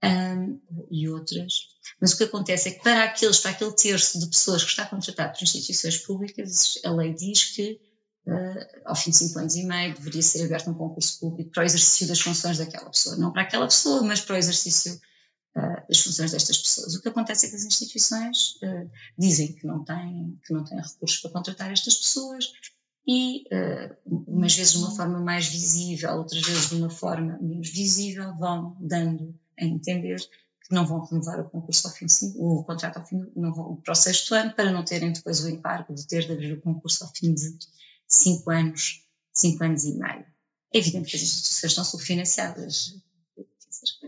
[0.03, 0.59] um,
[0.91, 1.53] e outras.
[2.01, 4.85] Mas o que acontece é que para aqueles, para aquele terço de pessoas que está
[4.85, 7.79] contratado por instituições públicas, a lei diz que
[8.27, 11.63] uh, ao fim de cinco anos e meio deveria ser aberto um concurso público para
[11.63, 13.15] o exercício das funções daquela pessoa.
[13.17, 14.99] Não para aquela pessoa, mas para o exercício
[15.55, 16.95] uh, das funções destas pessoas.
[16.95, 20.77] O que acontece é que as instituições uh, dizem que não, têm, que não têm
[20.77, 22.51] recursos para contratar estas pessoas
[23.07, 23.43] e,
[24.03, 28.75] umas vezes de uma forma mais visível, outras vezes de uma forma menos visível, vão
[28.79, 30.19] dando a entender
[30.67, 33.75] que não vão renovar o concurso ao fim de, o contrato ao fim, não vão
[33.75, 36.61] para o sexto ano, para não terem depois o encargo de ter de abrir o
[36.61, 37.57] concurso ao fim de
[38.07, 40.25] cinco anos, cinco anos e meio.
[40.73, 42.95] É evidente que as instituições estão subfinanciadas,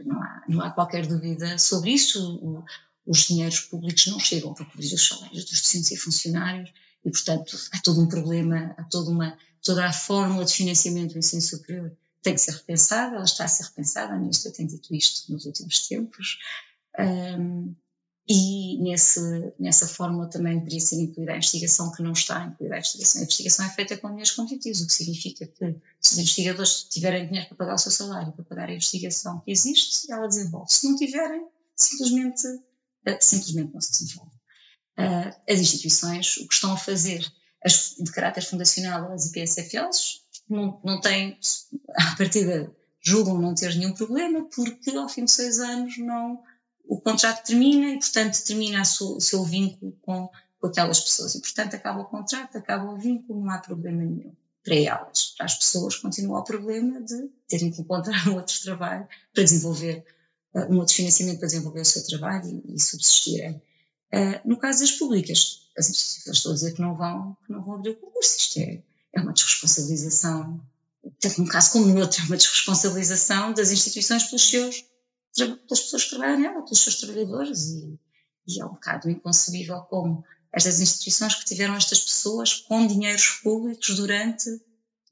[0.05, 2.63] não há, não há qualquer dúvida sobre isso.
[3.05, 6.73] os dinheiros públicos não chegam para cobrir os salários dos docentes e funcionários
[7.05, 11.19] e, portanto, há todo um problema, há toda, uma, toda a fórmula de financiamento do
[11.19, 14.93] ensino superior tem que ser repensada, ela está a ser repensada, a ministra tem dito
[14.93, 16.39] isto nos últimos tempos,
[16.99, 17.73] um,
[18.29, 19.21] e nesse,
[19.57, 23.21] nessa fórmula também deveria ser incluída a investigação que não está incluída a investigação.
[23.21, 27.25] A investigação é feita com dinheiros competitivos, o que significa que se os investigadores tiverem
[27.25, 30.69] dinheiro para pagar o seu salário, para pagar a investigação que existe, ela desenvolve.
[30.69, 34.31] Se não tiverem, simplesmente, uh, simplesmente não se desenvolve.
[34.99, 37.25] Uh, as instituições, o que estão a fazer
[37.63, 41.39] as, de caráter fundacional, as IPSFLs, não, não têm,
[41.95, 46.43] à partida, julgam não ter nenhum problema, porque ao fim de seis anos não,
[46.87, 51.35] o contrato termina e, portanto, termina o seu vínculo com, com aquelas pessoas.
[51.35, 54.35] E, portanto, acaba o contrato, acaba o vínculo, não há problema nenhum
[54.67, 55.33] para elas.
[55.37, 60.05] Para as pessoas continua o problema de terem que encontrar um outro trabalho para desenvolver,
[60.53, 63.61] uh, um outro financiamento para desenvolver o seu trabalho e, e subsistirem.
[64.13, 67.63] Uh, no caso das públicas, as instituições estão a dizer que não vão, que não
[67.63, 68.37] vão abrir o concurso.
[68.37, 70.61] Isto é, é uma desresponsabilização,
[71.19, 74.83] tanto num caso como no outro, é uma desresponsabilização das instituições pelos seus,
[75.35, 77.67] pelas pessoas que trabalham nela, pelos seus trabalhadores.
[77.69, 77.99] E,
[78.47, 83.95] e é um bocado inconcebível como estas instituições que tiveram estas pessoas com dinheiros públicos
[83.95, 84.49] durante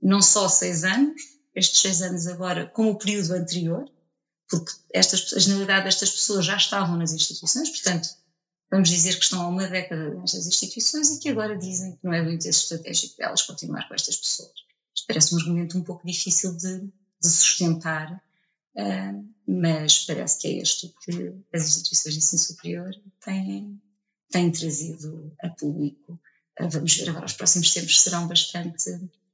[0.01, 1.21] não só seis anos,
[1.53, 3.89] estes seis anos agora, como o período anterior,
[4.49, 8.09] porque estas, a generalidade destas pessoas já estavam nas instituições, portanto,
[8.69, 12.13] vamos dizer que estão há uma década nestas instituições e que agora dizem que não
[12.13, 14.53] é do interesse estratégico delas continuar com estas pessoas.
[15.07, 18.21] Parece um argumento um pouco difícil de, de sustentar,
[19.47, 22.91] mas parece que é este que as instituições de ensino superior
[23.23, 23.81] têm,
[24.31, 26.19] têm trazido a público.
[26.59, 28.89] Uh, vamos ver agora, os próximos tempos serão bastante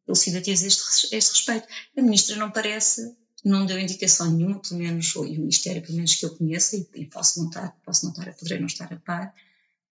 [0.07, 1.67] elucidativos a este, este respeito.
[1.97, 6.13] A ministra não parece não deu indicação nenhuma, pelo menos, ou, o Ministério, pelo menos
[6.13, 8.97] que eu conheça, e, e posso não estar, posso não estar, poderei não estar a
[8.97, 9.33] par,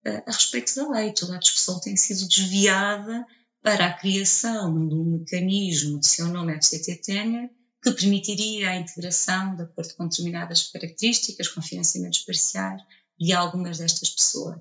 [0.05, 1.13] uh, a respeito da lei.
[1.13, 3.25] Toda a discussão tem sido desviada
[3.61, 7.49] para a criação de um mecanismo de seu nome FCT Tenure
[7.81, 12.81] que permitiria a integração, de acordo com determinadas características, com financiamentos parciais,
[13.19, 14.59] de algumas destas pessoas.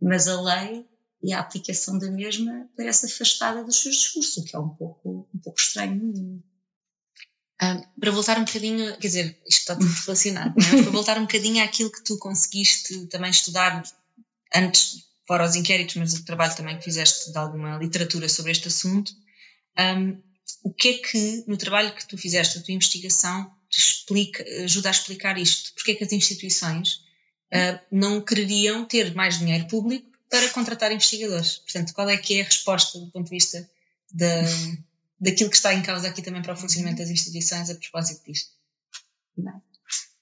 [0.00, 0.86] Mas a lei
[1.22, 5.28] e a aplicação da mesma parece afastada dos seus discursos, o que é um pouco,
[5.34, 6.42] um pouco estranho.
[7.62, 10.70] Um, para voltar um bocadinho, quer dizer, isto está tudo relacionado, é?
[10.82, 13.82] para voltar um bocadinho àquilo que tu conseguiste também estudar
[14.54, 18.68] antes, fora os inquéritos, mas o trabalho também que fizeste de alguma literatura sobre este
[18.68, 19.12] assunto,
[19.78, 20.29] um,
[20.62, 24.88] o que é que no trabalho que tu fizeste, a tua investigação, te explica, ajuda
[24.88, 25.72] a explicar isto?
[25.74, 27.04] Porque é que as instituições
[27.52, 31.58] uh, não quereriam ter mais dinheiro público para contratar investigadores?
[31.58, 33.68] Portanto, qual é que é a resposta do ponto de vista
[34.12, 34.42] da,
[35.20, 38.50] daquilo que está em causa aqui também para o funcionamento das instituições a propósito disto?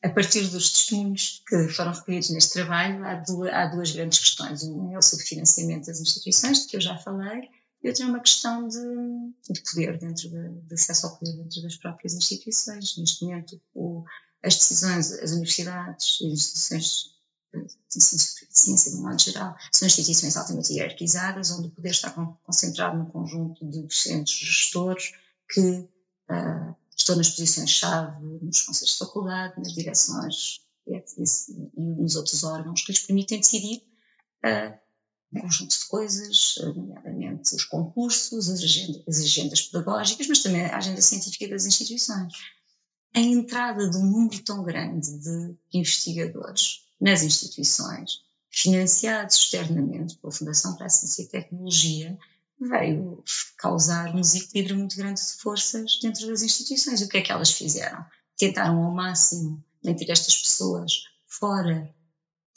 [0.02, 4.62] A partir dos testemunhos que foram recolhidos neste trabalho, há duas, há duas grandes questões.
[4.62, 7.48] Uma é o subfinanciamento das instituições, de que eu já falei,
[7.82, 11.62] e outra é uma questão de, de poder, dentro de, de, acesso ao poder dentro
[11.62, 12.96] das próprias instituições.
[12.96, 14.04] Neste momento, o,
[14.42, 17.18] as decisões, as universidades e as instituições
[17.88, 22.10] de ciência, de modo geral, são instituições altamente hierarquizadas, onde o poder está
[22.42, 25.12] concentrado num conjunto de docentes gestores
[25.48, 32.44] que uh, estão nas posições-chave nos conselhos de faculdade, nas direções e, e, nos outros
[32.44, 33.82] órgãos que lhes permitem decidir
[34.44, 34.87] uh,
[35.32, 40.76] um conjunto de coisas, nomeadamente os concursos, as agendas, as agendas pedagógicas, mas também a
[40.76, 42.32] agenda científica das instituições.
[43.14, 50.76] A entrada de um número tão grande de investigadores nas instituições, financiados externamente pela Fundação
[50.76, 52.18] para a Ciência e Tecnologia,
[52.60, 53.22] veio
[53.56, 57.00] causar um desequilíbrio muito grande de forças dentro das instituições.
[57.02, 58.04] O que é que elas fizeram?
[58.36, 61.94] Tentaram ao máximo manter estas pessoas fora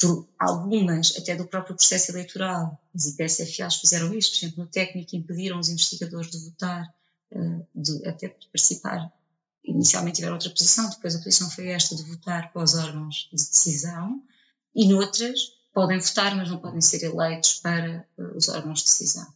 [0.01, 2.81] por algumas até do próprio processo eleitoral.
[2.93, 6.93] As IPSFAs fizeram isto, por exemplo, no técnico impediram os investigadores de votar,
[7.31, 9.11] eh, de, até de participar.
[9.63, 13.37] Inicialmente tiveram outra posição, depois a posição foi esta de votar para os órgãos de
[13.37, 14.21] decisão,
[14.75, 15.39] e noutras
[15.73, 17.87] podem votar, mas não podem ser eleitos para
[18.17, 19.27] eh, os órgãos de decisão.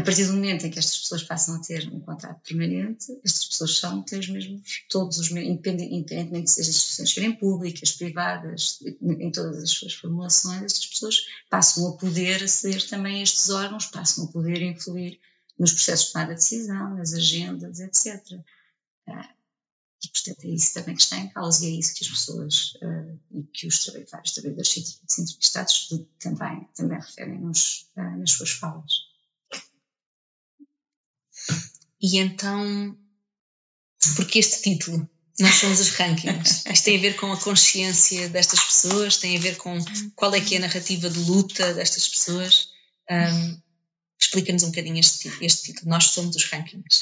[0.00, 3.44] A partir do momento em que estas pessoas passam a ter um contrato permanente, estas
[3.44, 8.78] pessoas são têm os mesmos, todos os mesmos, independentemente se as instituições forem públicas, privadas,
[9.02, 13.86] em todas as suas formulações, estas pessoas passam a poder aceder também a estes órgãos,
[13.86, 15.20] passam a poder influir
[15.58, 18.40] nos processos de tomada de decisão, nas agendas, etc.
[19.06, 19.34] Ah,
[20.02, 22.72] e, portanto, é isso também que está em causa e é isso que as pessoas
[22.76, 24.76] uh, e que os vários trabalhadores
[25.18, 29.09] entrevistados também, também referem nos, uh, nas suas falas.
[32.00, 32.96] E então,
[34.16, 35.08] porque este título?
[35.38, 36.64] Nós somos os rankings.
[36.70, 39.78] Isto tem a ver com a consciência destas pessoas, tem a ver com
[40.14, 42.68] qual é que é a narrativa de luta destas pessoas.
[43.10, 43.60] Um,
[44.20, 45.90] Explica-nos um bocadinho este, este título.
[45.90, 47.00] Nós somos os rankings.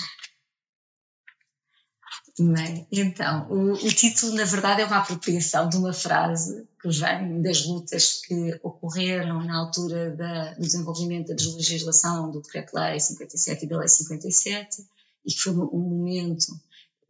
[2.40, 7.42] Bem, então, o, o, título, na verdade, é uma apropriação de uma frase que vem
[7.42, 13.68] das lutas que ocorreram na altura da, do desenvolvimento da legislação do Decreto-Lei 57 e
[13.68, 14.86] da Lei 57,
[15.26, 16.46] e que foi um, momento,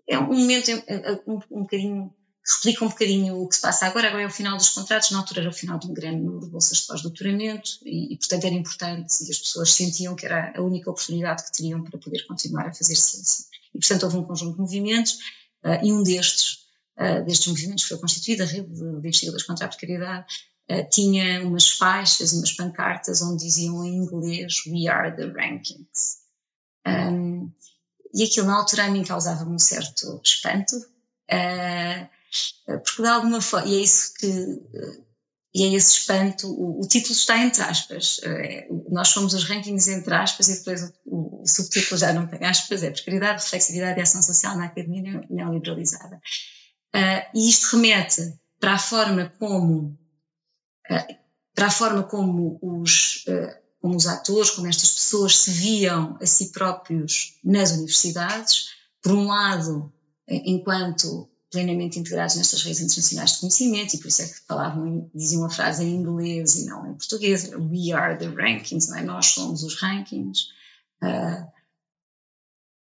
[0.08, 2.10] é um momento é, é, um, um bocadinho,
[2.42, 5.10] que explica um bocadinho o que se passa agora, agora é o final dos contratos,
[5.10, 8.16] na altura era o final de um grande número de bolsas de pós-doutoramento, e, e,
[8.16, 11.98] portanto era importante, e as pessoas sentiam que era a única oportunidade que teriam para
[11.98, 13.44] poder continuar a fazer ciência.
[13.78, 15.12] E, portanto, houve um conjunto de movimentos,
[15.64, 16.66] uh, e um destes,
[16.98, 20.26] uh, destes movimentos foi constituído, a Rede de, Investigadores contra a Precariedade,
[20.68, 26.18] uh, tinha umas faixas, umas pancartas onde diziam em inglês We are the rankings.
[26.84, 27.52] Um,
[28.12, 30.74] e aquilo na altura a mim causava-me um certo espanto,
[32.84, 34.62] porque de alguma forma, e é isso que
[35.54, 39.88] e é esse espanto, o, o, título está entre aspas, é, nós somos os rankings
[39.88, 44.02] entre aspas e depois o, o, subtítulo já não tem aspas, é Prosperidade, Reflexividade e
[44.02, 46.20] Ação Social na Academia Neoliberalizada.
[46.94, 49.98] Uh, e isto remete para a forma como,
[50.90, 51.16] uh,
[51.54, 56.26] para a forma como os, uh, como os atores, como estas pessoas se viam a
[56.26, 58.66] si próprios nas universidades,
[59.02, 59.92] por um lado,
[60.28, 65.44] enquanto plenamente integrados nestas redes internacionais de conhecimento e por isso é que falavam, diziam
[65.44, 69.02] a frase em inglês e não em português, we are the rankings, é?
[69.02, 70.48] nós somos os rankings,
[71.02, 71.46] uh,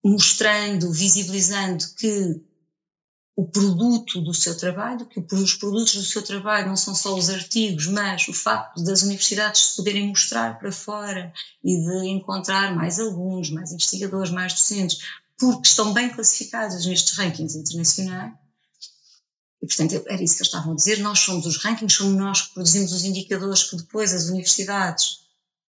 [0.04, 2.40] mostrando, visibilizando que
[3.34, 7.30] o produto do seu trabalho, que os produtos do seu trabalho não são só os
[7.30, 11.32] artigos, mas o facto das universidades se poderem mostrar para fora
[11.64, 14.98] e de encontrar mais alunos, mais investigadores, mais docentes,
[15.38, 18.34] porque estão bem classificados nestes rankings internacionais,
[19.62, 20.98] e, portanto, era isso que eles estavam a dizer.
[20.98, 25.20] Nós somos os rankings, somos nós que produzimos os indicadores que depois as universidades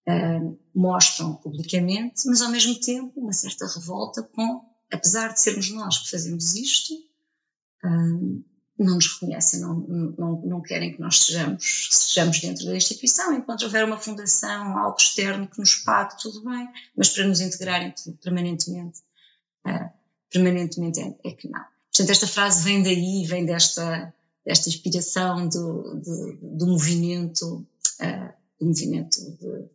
[0.10, 6.00] uh, mostram publicamente, mas ao mesmo tempo uma certa revolta com, apesar de sermos nós
[6.00, 6.94] que fazemos isto,
[7.86, 8.44] uh,
[8.80, 9.76] não nos reconhecem, não,
[10.18, 13.32] não, não querem que nós sejamos, sejamos dentro da instituição.
[13.32, 16.68] Enquanto houver uma fundação, algo externo que nos pague, tudo bem,
[16.98, 19.02] mas para nos integrarem permanentemente,
[19.68, 19.90] uh,
[20.32, 21.64] permanentemente é, é, que não.
[21.94, 24.12] Portanto, esta frase vem daí, vem desta,
[24.44, 27.68] desta inspiração do, do, do movimento,
[28.02, 29.70] uh, do movimento de,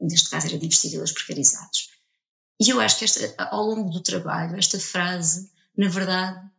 [0.00, 1.90] neste caso era de investigadores precarizados.
[2.60, 6.50] E eu acho que esta, ao longo do trabalho, esta frase, na verdade,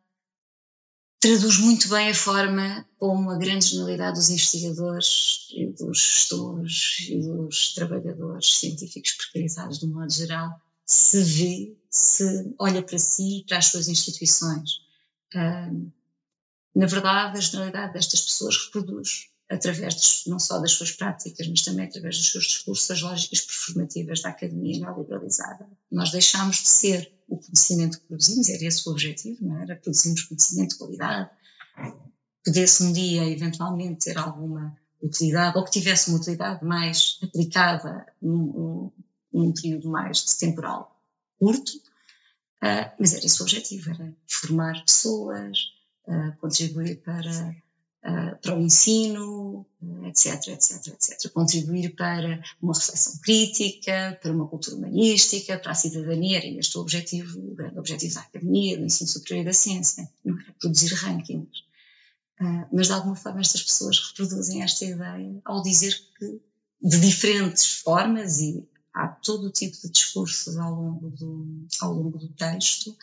[1.19, 7.19] traduz muito bem a forma como a grande generalidade dos investigadores e dos gestores e
[7.19, 13.45] dos trabalhadores científicos precarizados, de um modo geral, se vê, se olha para si e
[13.45, 14.81] para as suas instituições.
[15.35, 21.61] Na verdade, a generalidade destas pessoas reproduz, através de, não só das suas práticas, mas
[21.61, 25.67] também através dos seus discursos, as lógicas performativas da academia neoliberalizada.
[25.91, 29.75] Nós deixámos de ser o conhecimento que produzimos, era esse o objetivo, não era?
[29.75, 31.29] Produzimos conhecimento de qualidade,
[32.43, 38.91] pudesse um dia eventualmente ter alguma utilidade, ou que tivesse uma utilidade mais aplicada num,
[39.31, 40.93] num período mais temporal
[41.39, 41.73] curto,
[42.63, 45.57] uh, mas era esse o objetivo, era formar pessoas,
[46.07, 47.55] uh, contribuir para
[48.05, 49.65] uh, para o ensino,
[50.05, 51.31] etc, etc, etc.
[51.31, 56.81] Contribuir para uma reflexão crítica, para uma cultura humanística, para a cidadania, era este o
[56.81, 60.93] objetivo, o grande objetivo da academia, do ensino superior e da ciência, não era produzir
[60.93, 61.63] rankings.
[62.73, 66.41] Mas de alguma forma estas pessoas reproduzem esta ideia ao dizer que
[66.81, 72.17] de diferentes formas e há todo o tipo de discursos ao longo do, ao longo
[72.17, 72.95] do texto,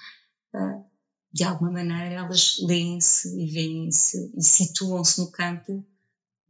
[0.55, 0.85] uh,
[1.33, 5.85] de alguma maneira elas leem-se e veem-se e situam-se no campo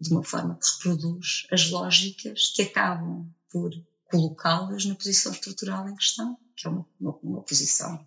[0.00, 3.70] de uma forma que reproduz as lógicas que acabam por
[4.04, 8.06] colocá-las na posição estrutural em questão, que é uma, uma, uma posição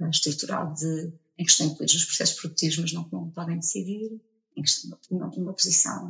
[0.00, 4.20] uh, estrutural de, em que estão incluídos os processos produtivos, mas não, não podem decidir,
[4.56, 6.08] em que estão numa, numa posição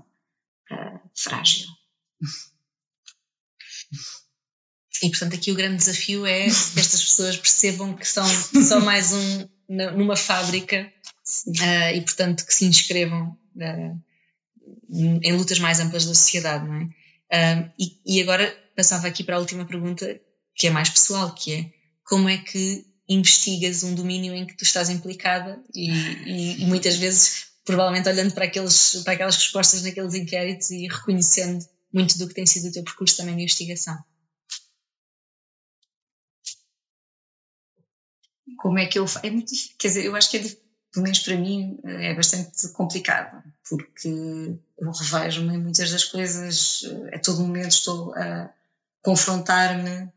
[0.71, 1.69] uh, frágil.
[5.03, 8.27] E, portanto, aqui o grande desafio é que estas pessoas percebam que são
[8.65, 10.91] só mais um numa fábrica
[11.47, 14.03] uh, e, portanto, que se inscrevam uh,
[15.23, 16.85] em lutas mais amplas da sociedade, não é?
[17.31, 20.19] Uh, e, e, agora passava aqui para a última pergunta,
[20.55, 21.71] que é mais pessoal, que é
[22.03, 26.97] como é que investigas um domínio em que tu estás implicada e, e, e muitas
[26.97, 31.63] vezes, provavelmente olhando para, aqueles, para aquelas respostas naqueles inquéritos e reconhecendo
[31.93, 33.99] muito do que tem sido o teu percurso também de investigação.
[38.57, 39.21] Como é que faço?
[39.25, 40.41] É muito quer dizer, eu acho que é,
[40.93, 44.09] pelo menos para mim, é bastante complicado, porque
[44.79, 48.53] eu revejo-me em muitas das coisas, eh, a todo momento estou a
[49.03, 50.11] confrontar-me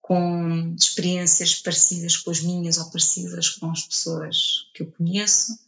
[0.00, 4.36] com experiências parecidas com as minhas ou parecidas com as pessoas
[4.74, 5.58] que eu conheço,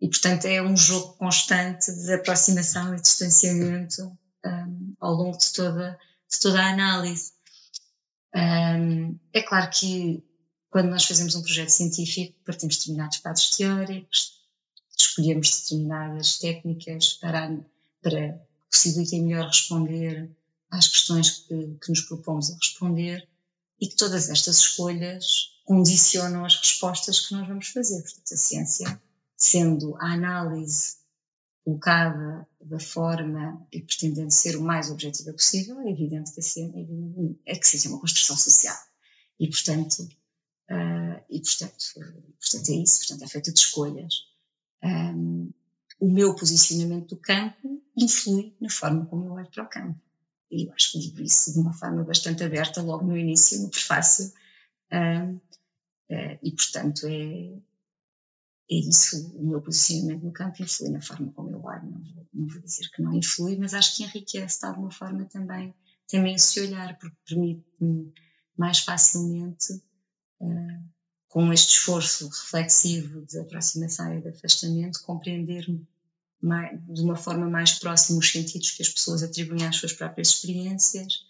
[0.00, 5.98] e portanto é um jogo constante de aproximação e distanciamento um, ao longo de toda,
[6.30, 7.32] de toda a análise.
[8.34, 10.24] Um, é claro que
[10.74, 14.40] quando nós fazemos um projeto científico, partimos de determinados quadros teóricos,
[14.98, 17.56] escolhemos determinadas técnicas para,
[18.02, 20.28] para possibilitem melhor responder
[20.72, 23.24] às questões que, que nos propomos a responder
[23.80, 28.02] e que todas estas escolhas condicionam as respostas que nós vamos fazer.
[28.02, 29.02] Portanto, a ciência,
[29.36, 30.96] sendo a análise
[31.64, 36.84] colocada da forma e pretendendo ser o mais objetiva possível, é evidente que a ciência
[37.46, 38.76] é que seja uma construção social.
[39.38, 40.08] E, portanto,
[40.70, 44.14] Uh, e, portanto, portanto, é isso, portanto, é feita de escolhas.
[44.82, 45.52] Um,
[46.00, 50.00] o meu posicionamento do campo influi na forma como eu olho para o campo.
[50.50, 53.70] E eu acho que digo isso de uma forma bastante aberta logo no início, no
[53.70, 54.32] prefácio.
[54.92, 55.40] Uh,
[56.42, 57.58] e, portanto, é,
[58.70, 61.90] é isso, o meu posicionamento no campo influi na forma como eu olho.
[61.90, 65.24] Não vou, não vou dizer que não influi, mas acho que enriquece de alguma forma
[65.26, 65.74] também,
[66.08, 68.12] também esse olhar, porque permite-me
[68.56, 69.82] mais facilmente
[71.28, 75.66] com este esforço reflexivo de aproximação e de afastamento, compreender
[76.88, 81.24] de uma forma mais próxima os sentidos que as pessoas atribuem às suas próprias experiências,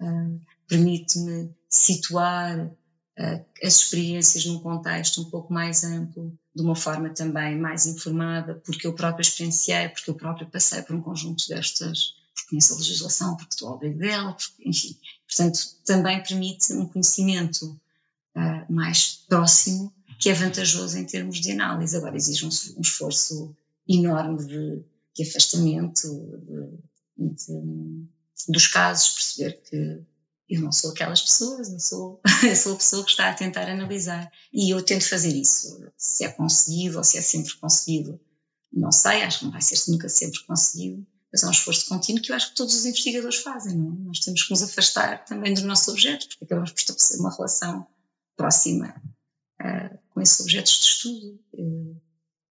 [0.00, 7.10] uh, permite-me situar uh, as experiências num contexto um pouco mais amplo, de uma forma
[7.10, 12.14] também mais informada, porque eu próprio experienciei, porque eu próprio passei por um conjunto destas,
[12.34, 14.98] porque conheço a legislação, porque estou ao dela, enfim.
[15.26, 17.78] Portanto, também permite um conhecimento
[18.38, 21.96] uh, mais próximo, que é vantajoso em termos de análise.
[21.96, 23.56] Agora exige um, um esforço
[23.88, 24.84] enorme de,
[25.14, 26.08] de afastamento,
[27.16, 28.06] de, de,
[28.48, 30.02] dos casos, perceber que
[30.48, 33.68] eu não sou aquelas pessoas, eu sou, eu sou a pessoa que está a tentar
[33.68, 34.30] analisar.
[34.52, 35.84] E eu tento fazer isso.
[35.96, 38.18] Se é conseguido ou se é sempre conseguido,
[38.72, 42.22] não sei, acho que não vai ser nunca sempre conseguido, mas é um esforço contínuo
[42.22, 43.98] que eu acho que todos os investigadores fazem, não é?
[44.06, 47.86] Nós temos que nos afastar também dos nossos objetos, porque acabamos por estabelecer uma relação
[48.38, 48.94] próxima
[49.60, 51.40] uh, com esses objetos de estudo.
[51.52, 52.00] Uh,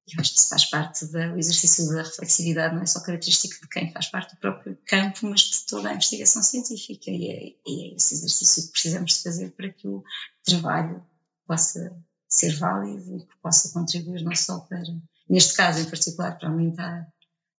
[0.09, 3.67] eu acho que isso faz parte do exercício da reflexividade, não é só característica de
[3.67, 7.09] quem faz parte do próprio campo, mas de toda a investigação científica.
[7.11, 10.03] E é, e é esse exercício que precisamos de fazer para que o
[10.45, 11.03] trabalho
[11.45, 11.93] possa
[12.29, 14.81] ser válido e que possa contribuir não só para,
[15.29, 17.07] neste caso em particular, para aumentar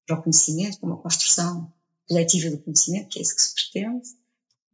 [0.07, 1.71] para o conhecimento, para uma construção
[2.09, 4.09] coletiva do conhecimento, que é isso que se pretende,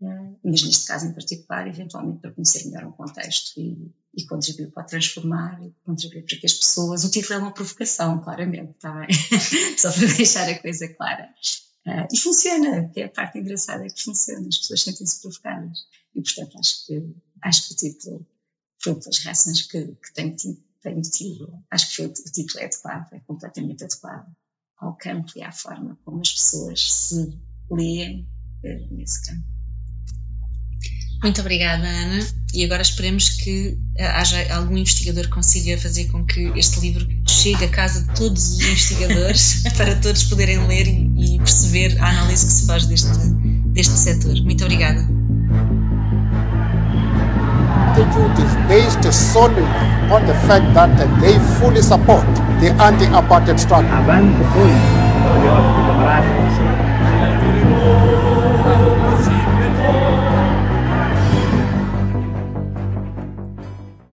[0.00, 4.84] mas neste caso em particular, eventualmente para conhecer melhor um contexto e, e contribuir para
[4.84, 7.04] transformar e contribuir para que as pessoas.
[7.04, 9.08] O título é uma provocação, claramente, está bem?
[9.78, 11.28] Só para deixar a coisa clara.
[11.86, 15.78] Uh, e funciona, que é a parte engraçada é que funciona, as pessoas sentem-se provocadas.
[16.14, 18.26] E, portanto, acho que, acho que o título,
[19.04, 20.36] das reações que, que tenho,
[20.82, 24.34] tenho tido, acho que foi, o título é adequado, é completamente adequado
[24.78, 27.38] ao campo e à forma como as pessoas se
[27.70, 28.28] leem
[28.64, 29.53] uh, nesse campo.
[31.24, 32.22] Muito obrigada, Ana.
[32.52, 37.08] E agora esperemos que eh, haja algum investigador que consiga fazer com que este livro
[37.26, 42.44] chegue à casa de todos os investigadores para todos poderem ler e, perceber a análise
[42.44, 43.08] que se faz deste,
[43.72, 44.34] deste setor.
[44.42, 45.00] Muito obrigada.
[47.96, 49.62] Institute is based solely
[50.12, 50.90] on the fact that
[51.22, 52.26] they fully support
[52.60, 53.88] the anti-apartheid struggle.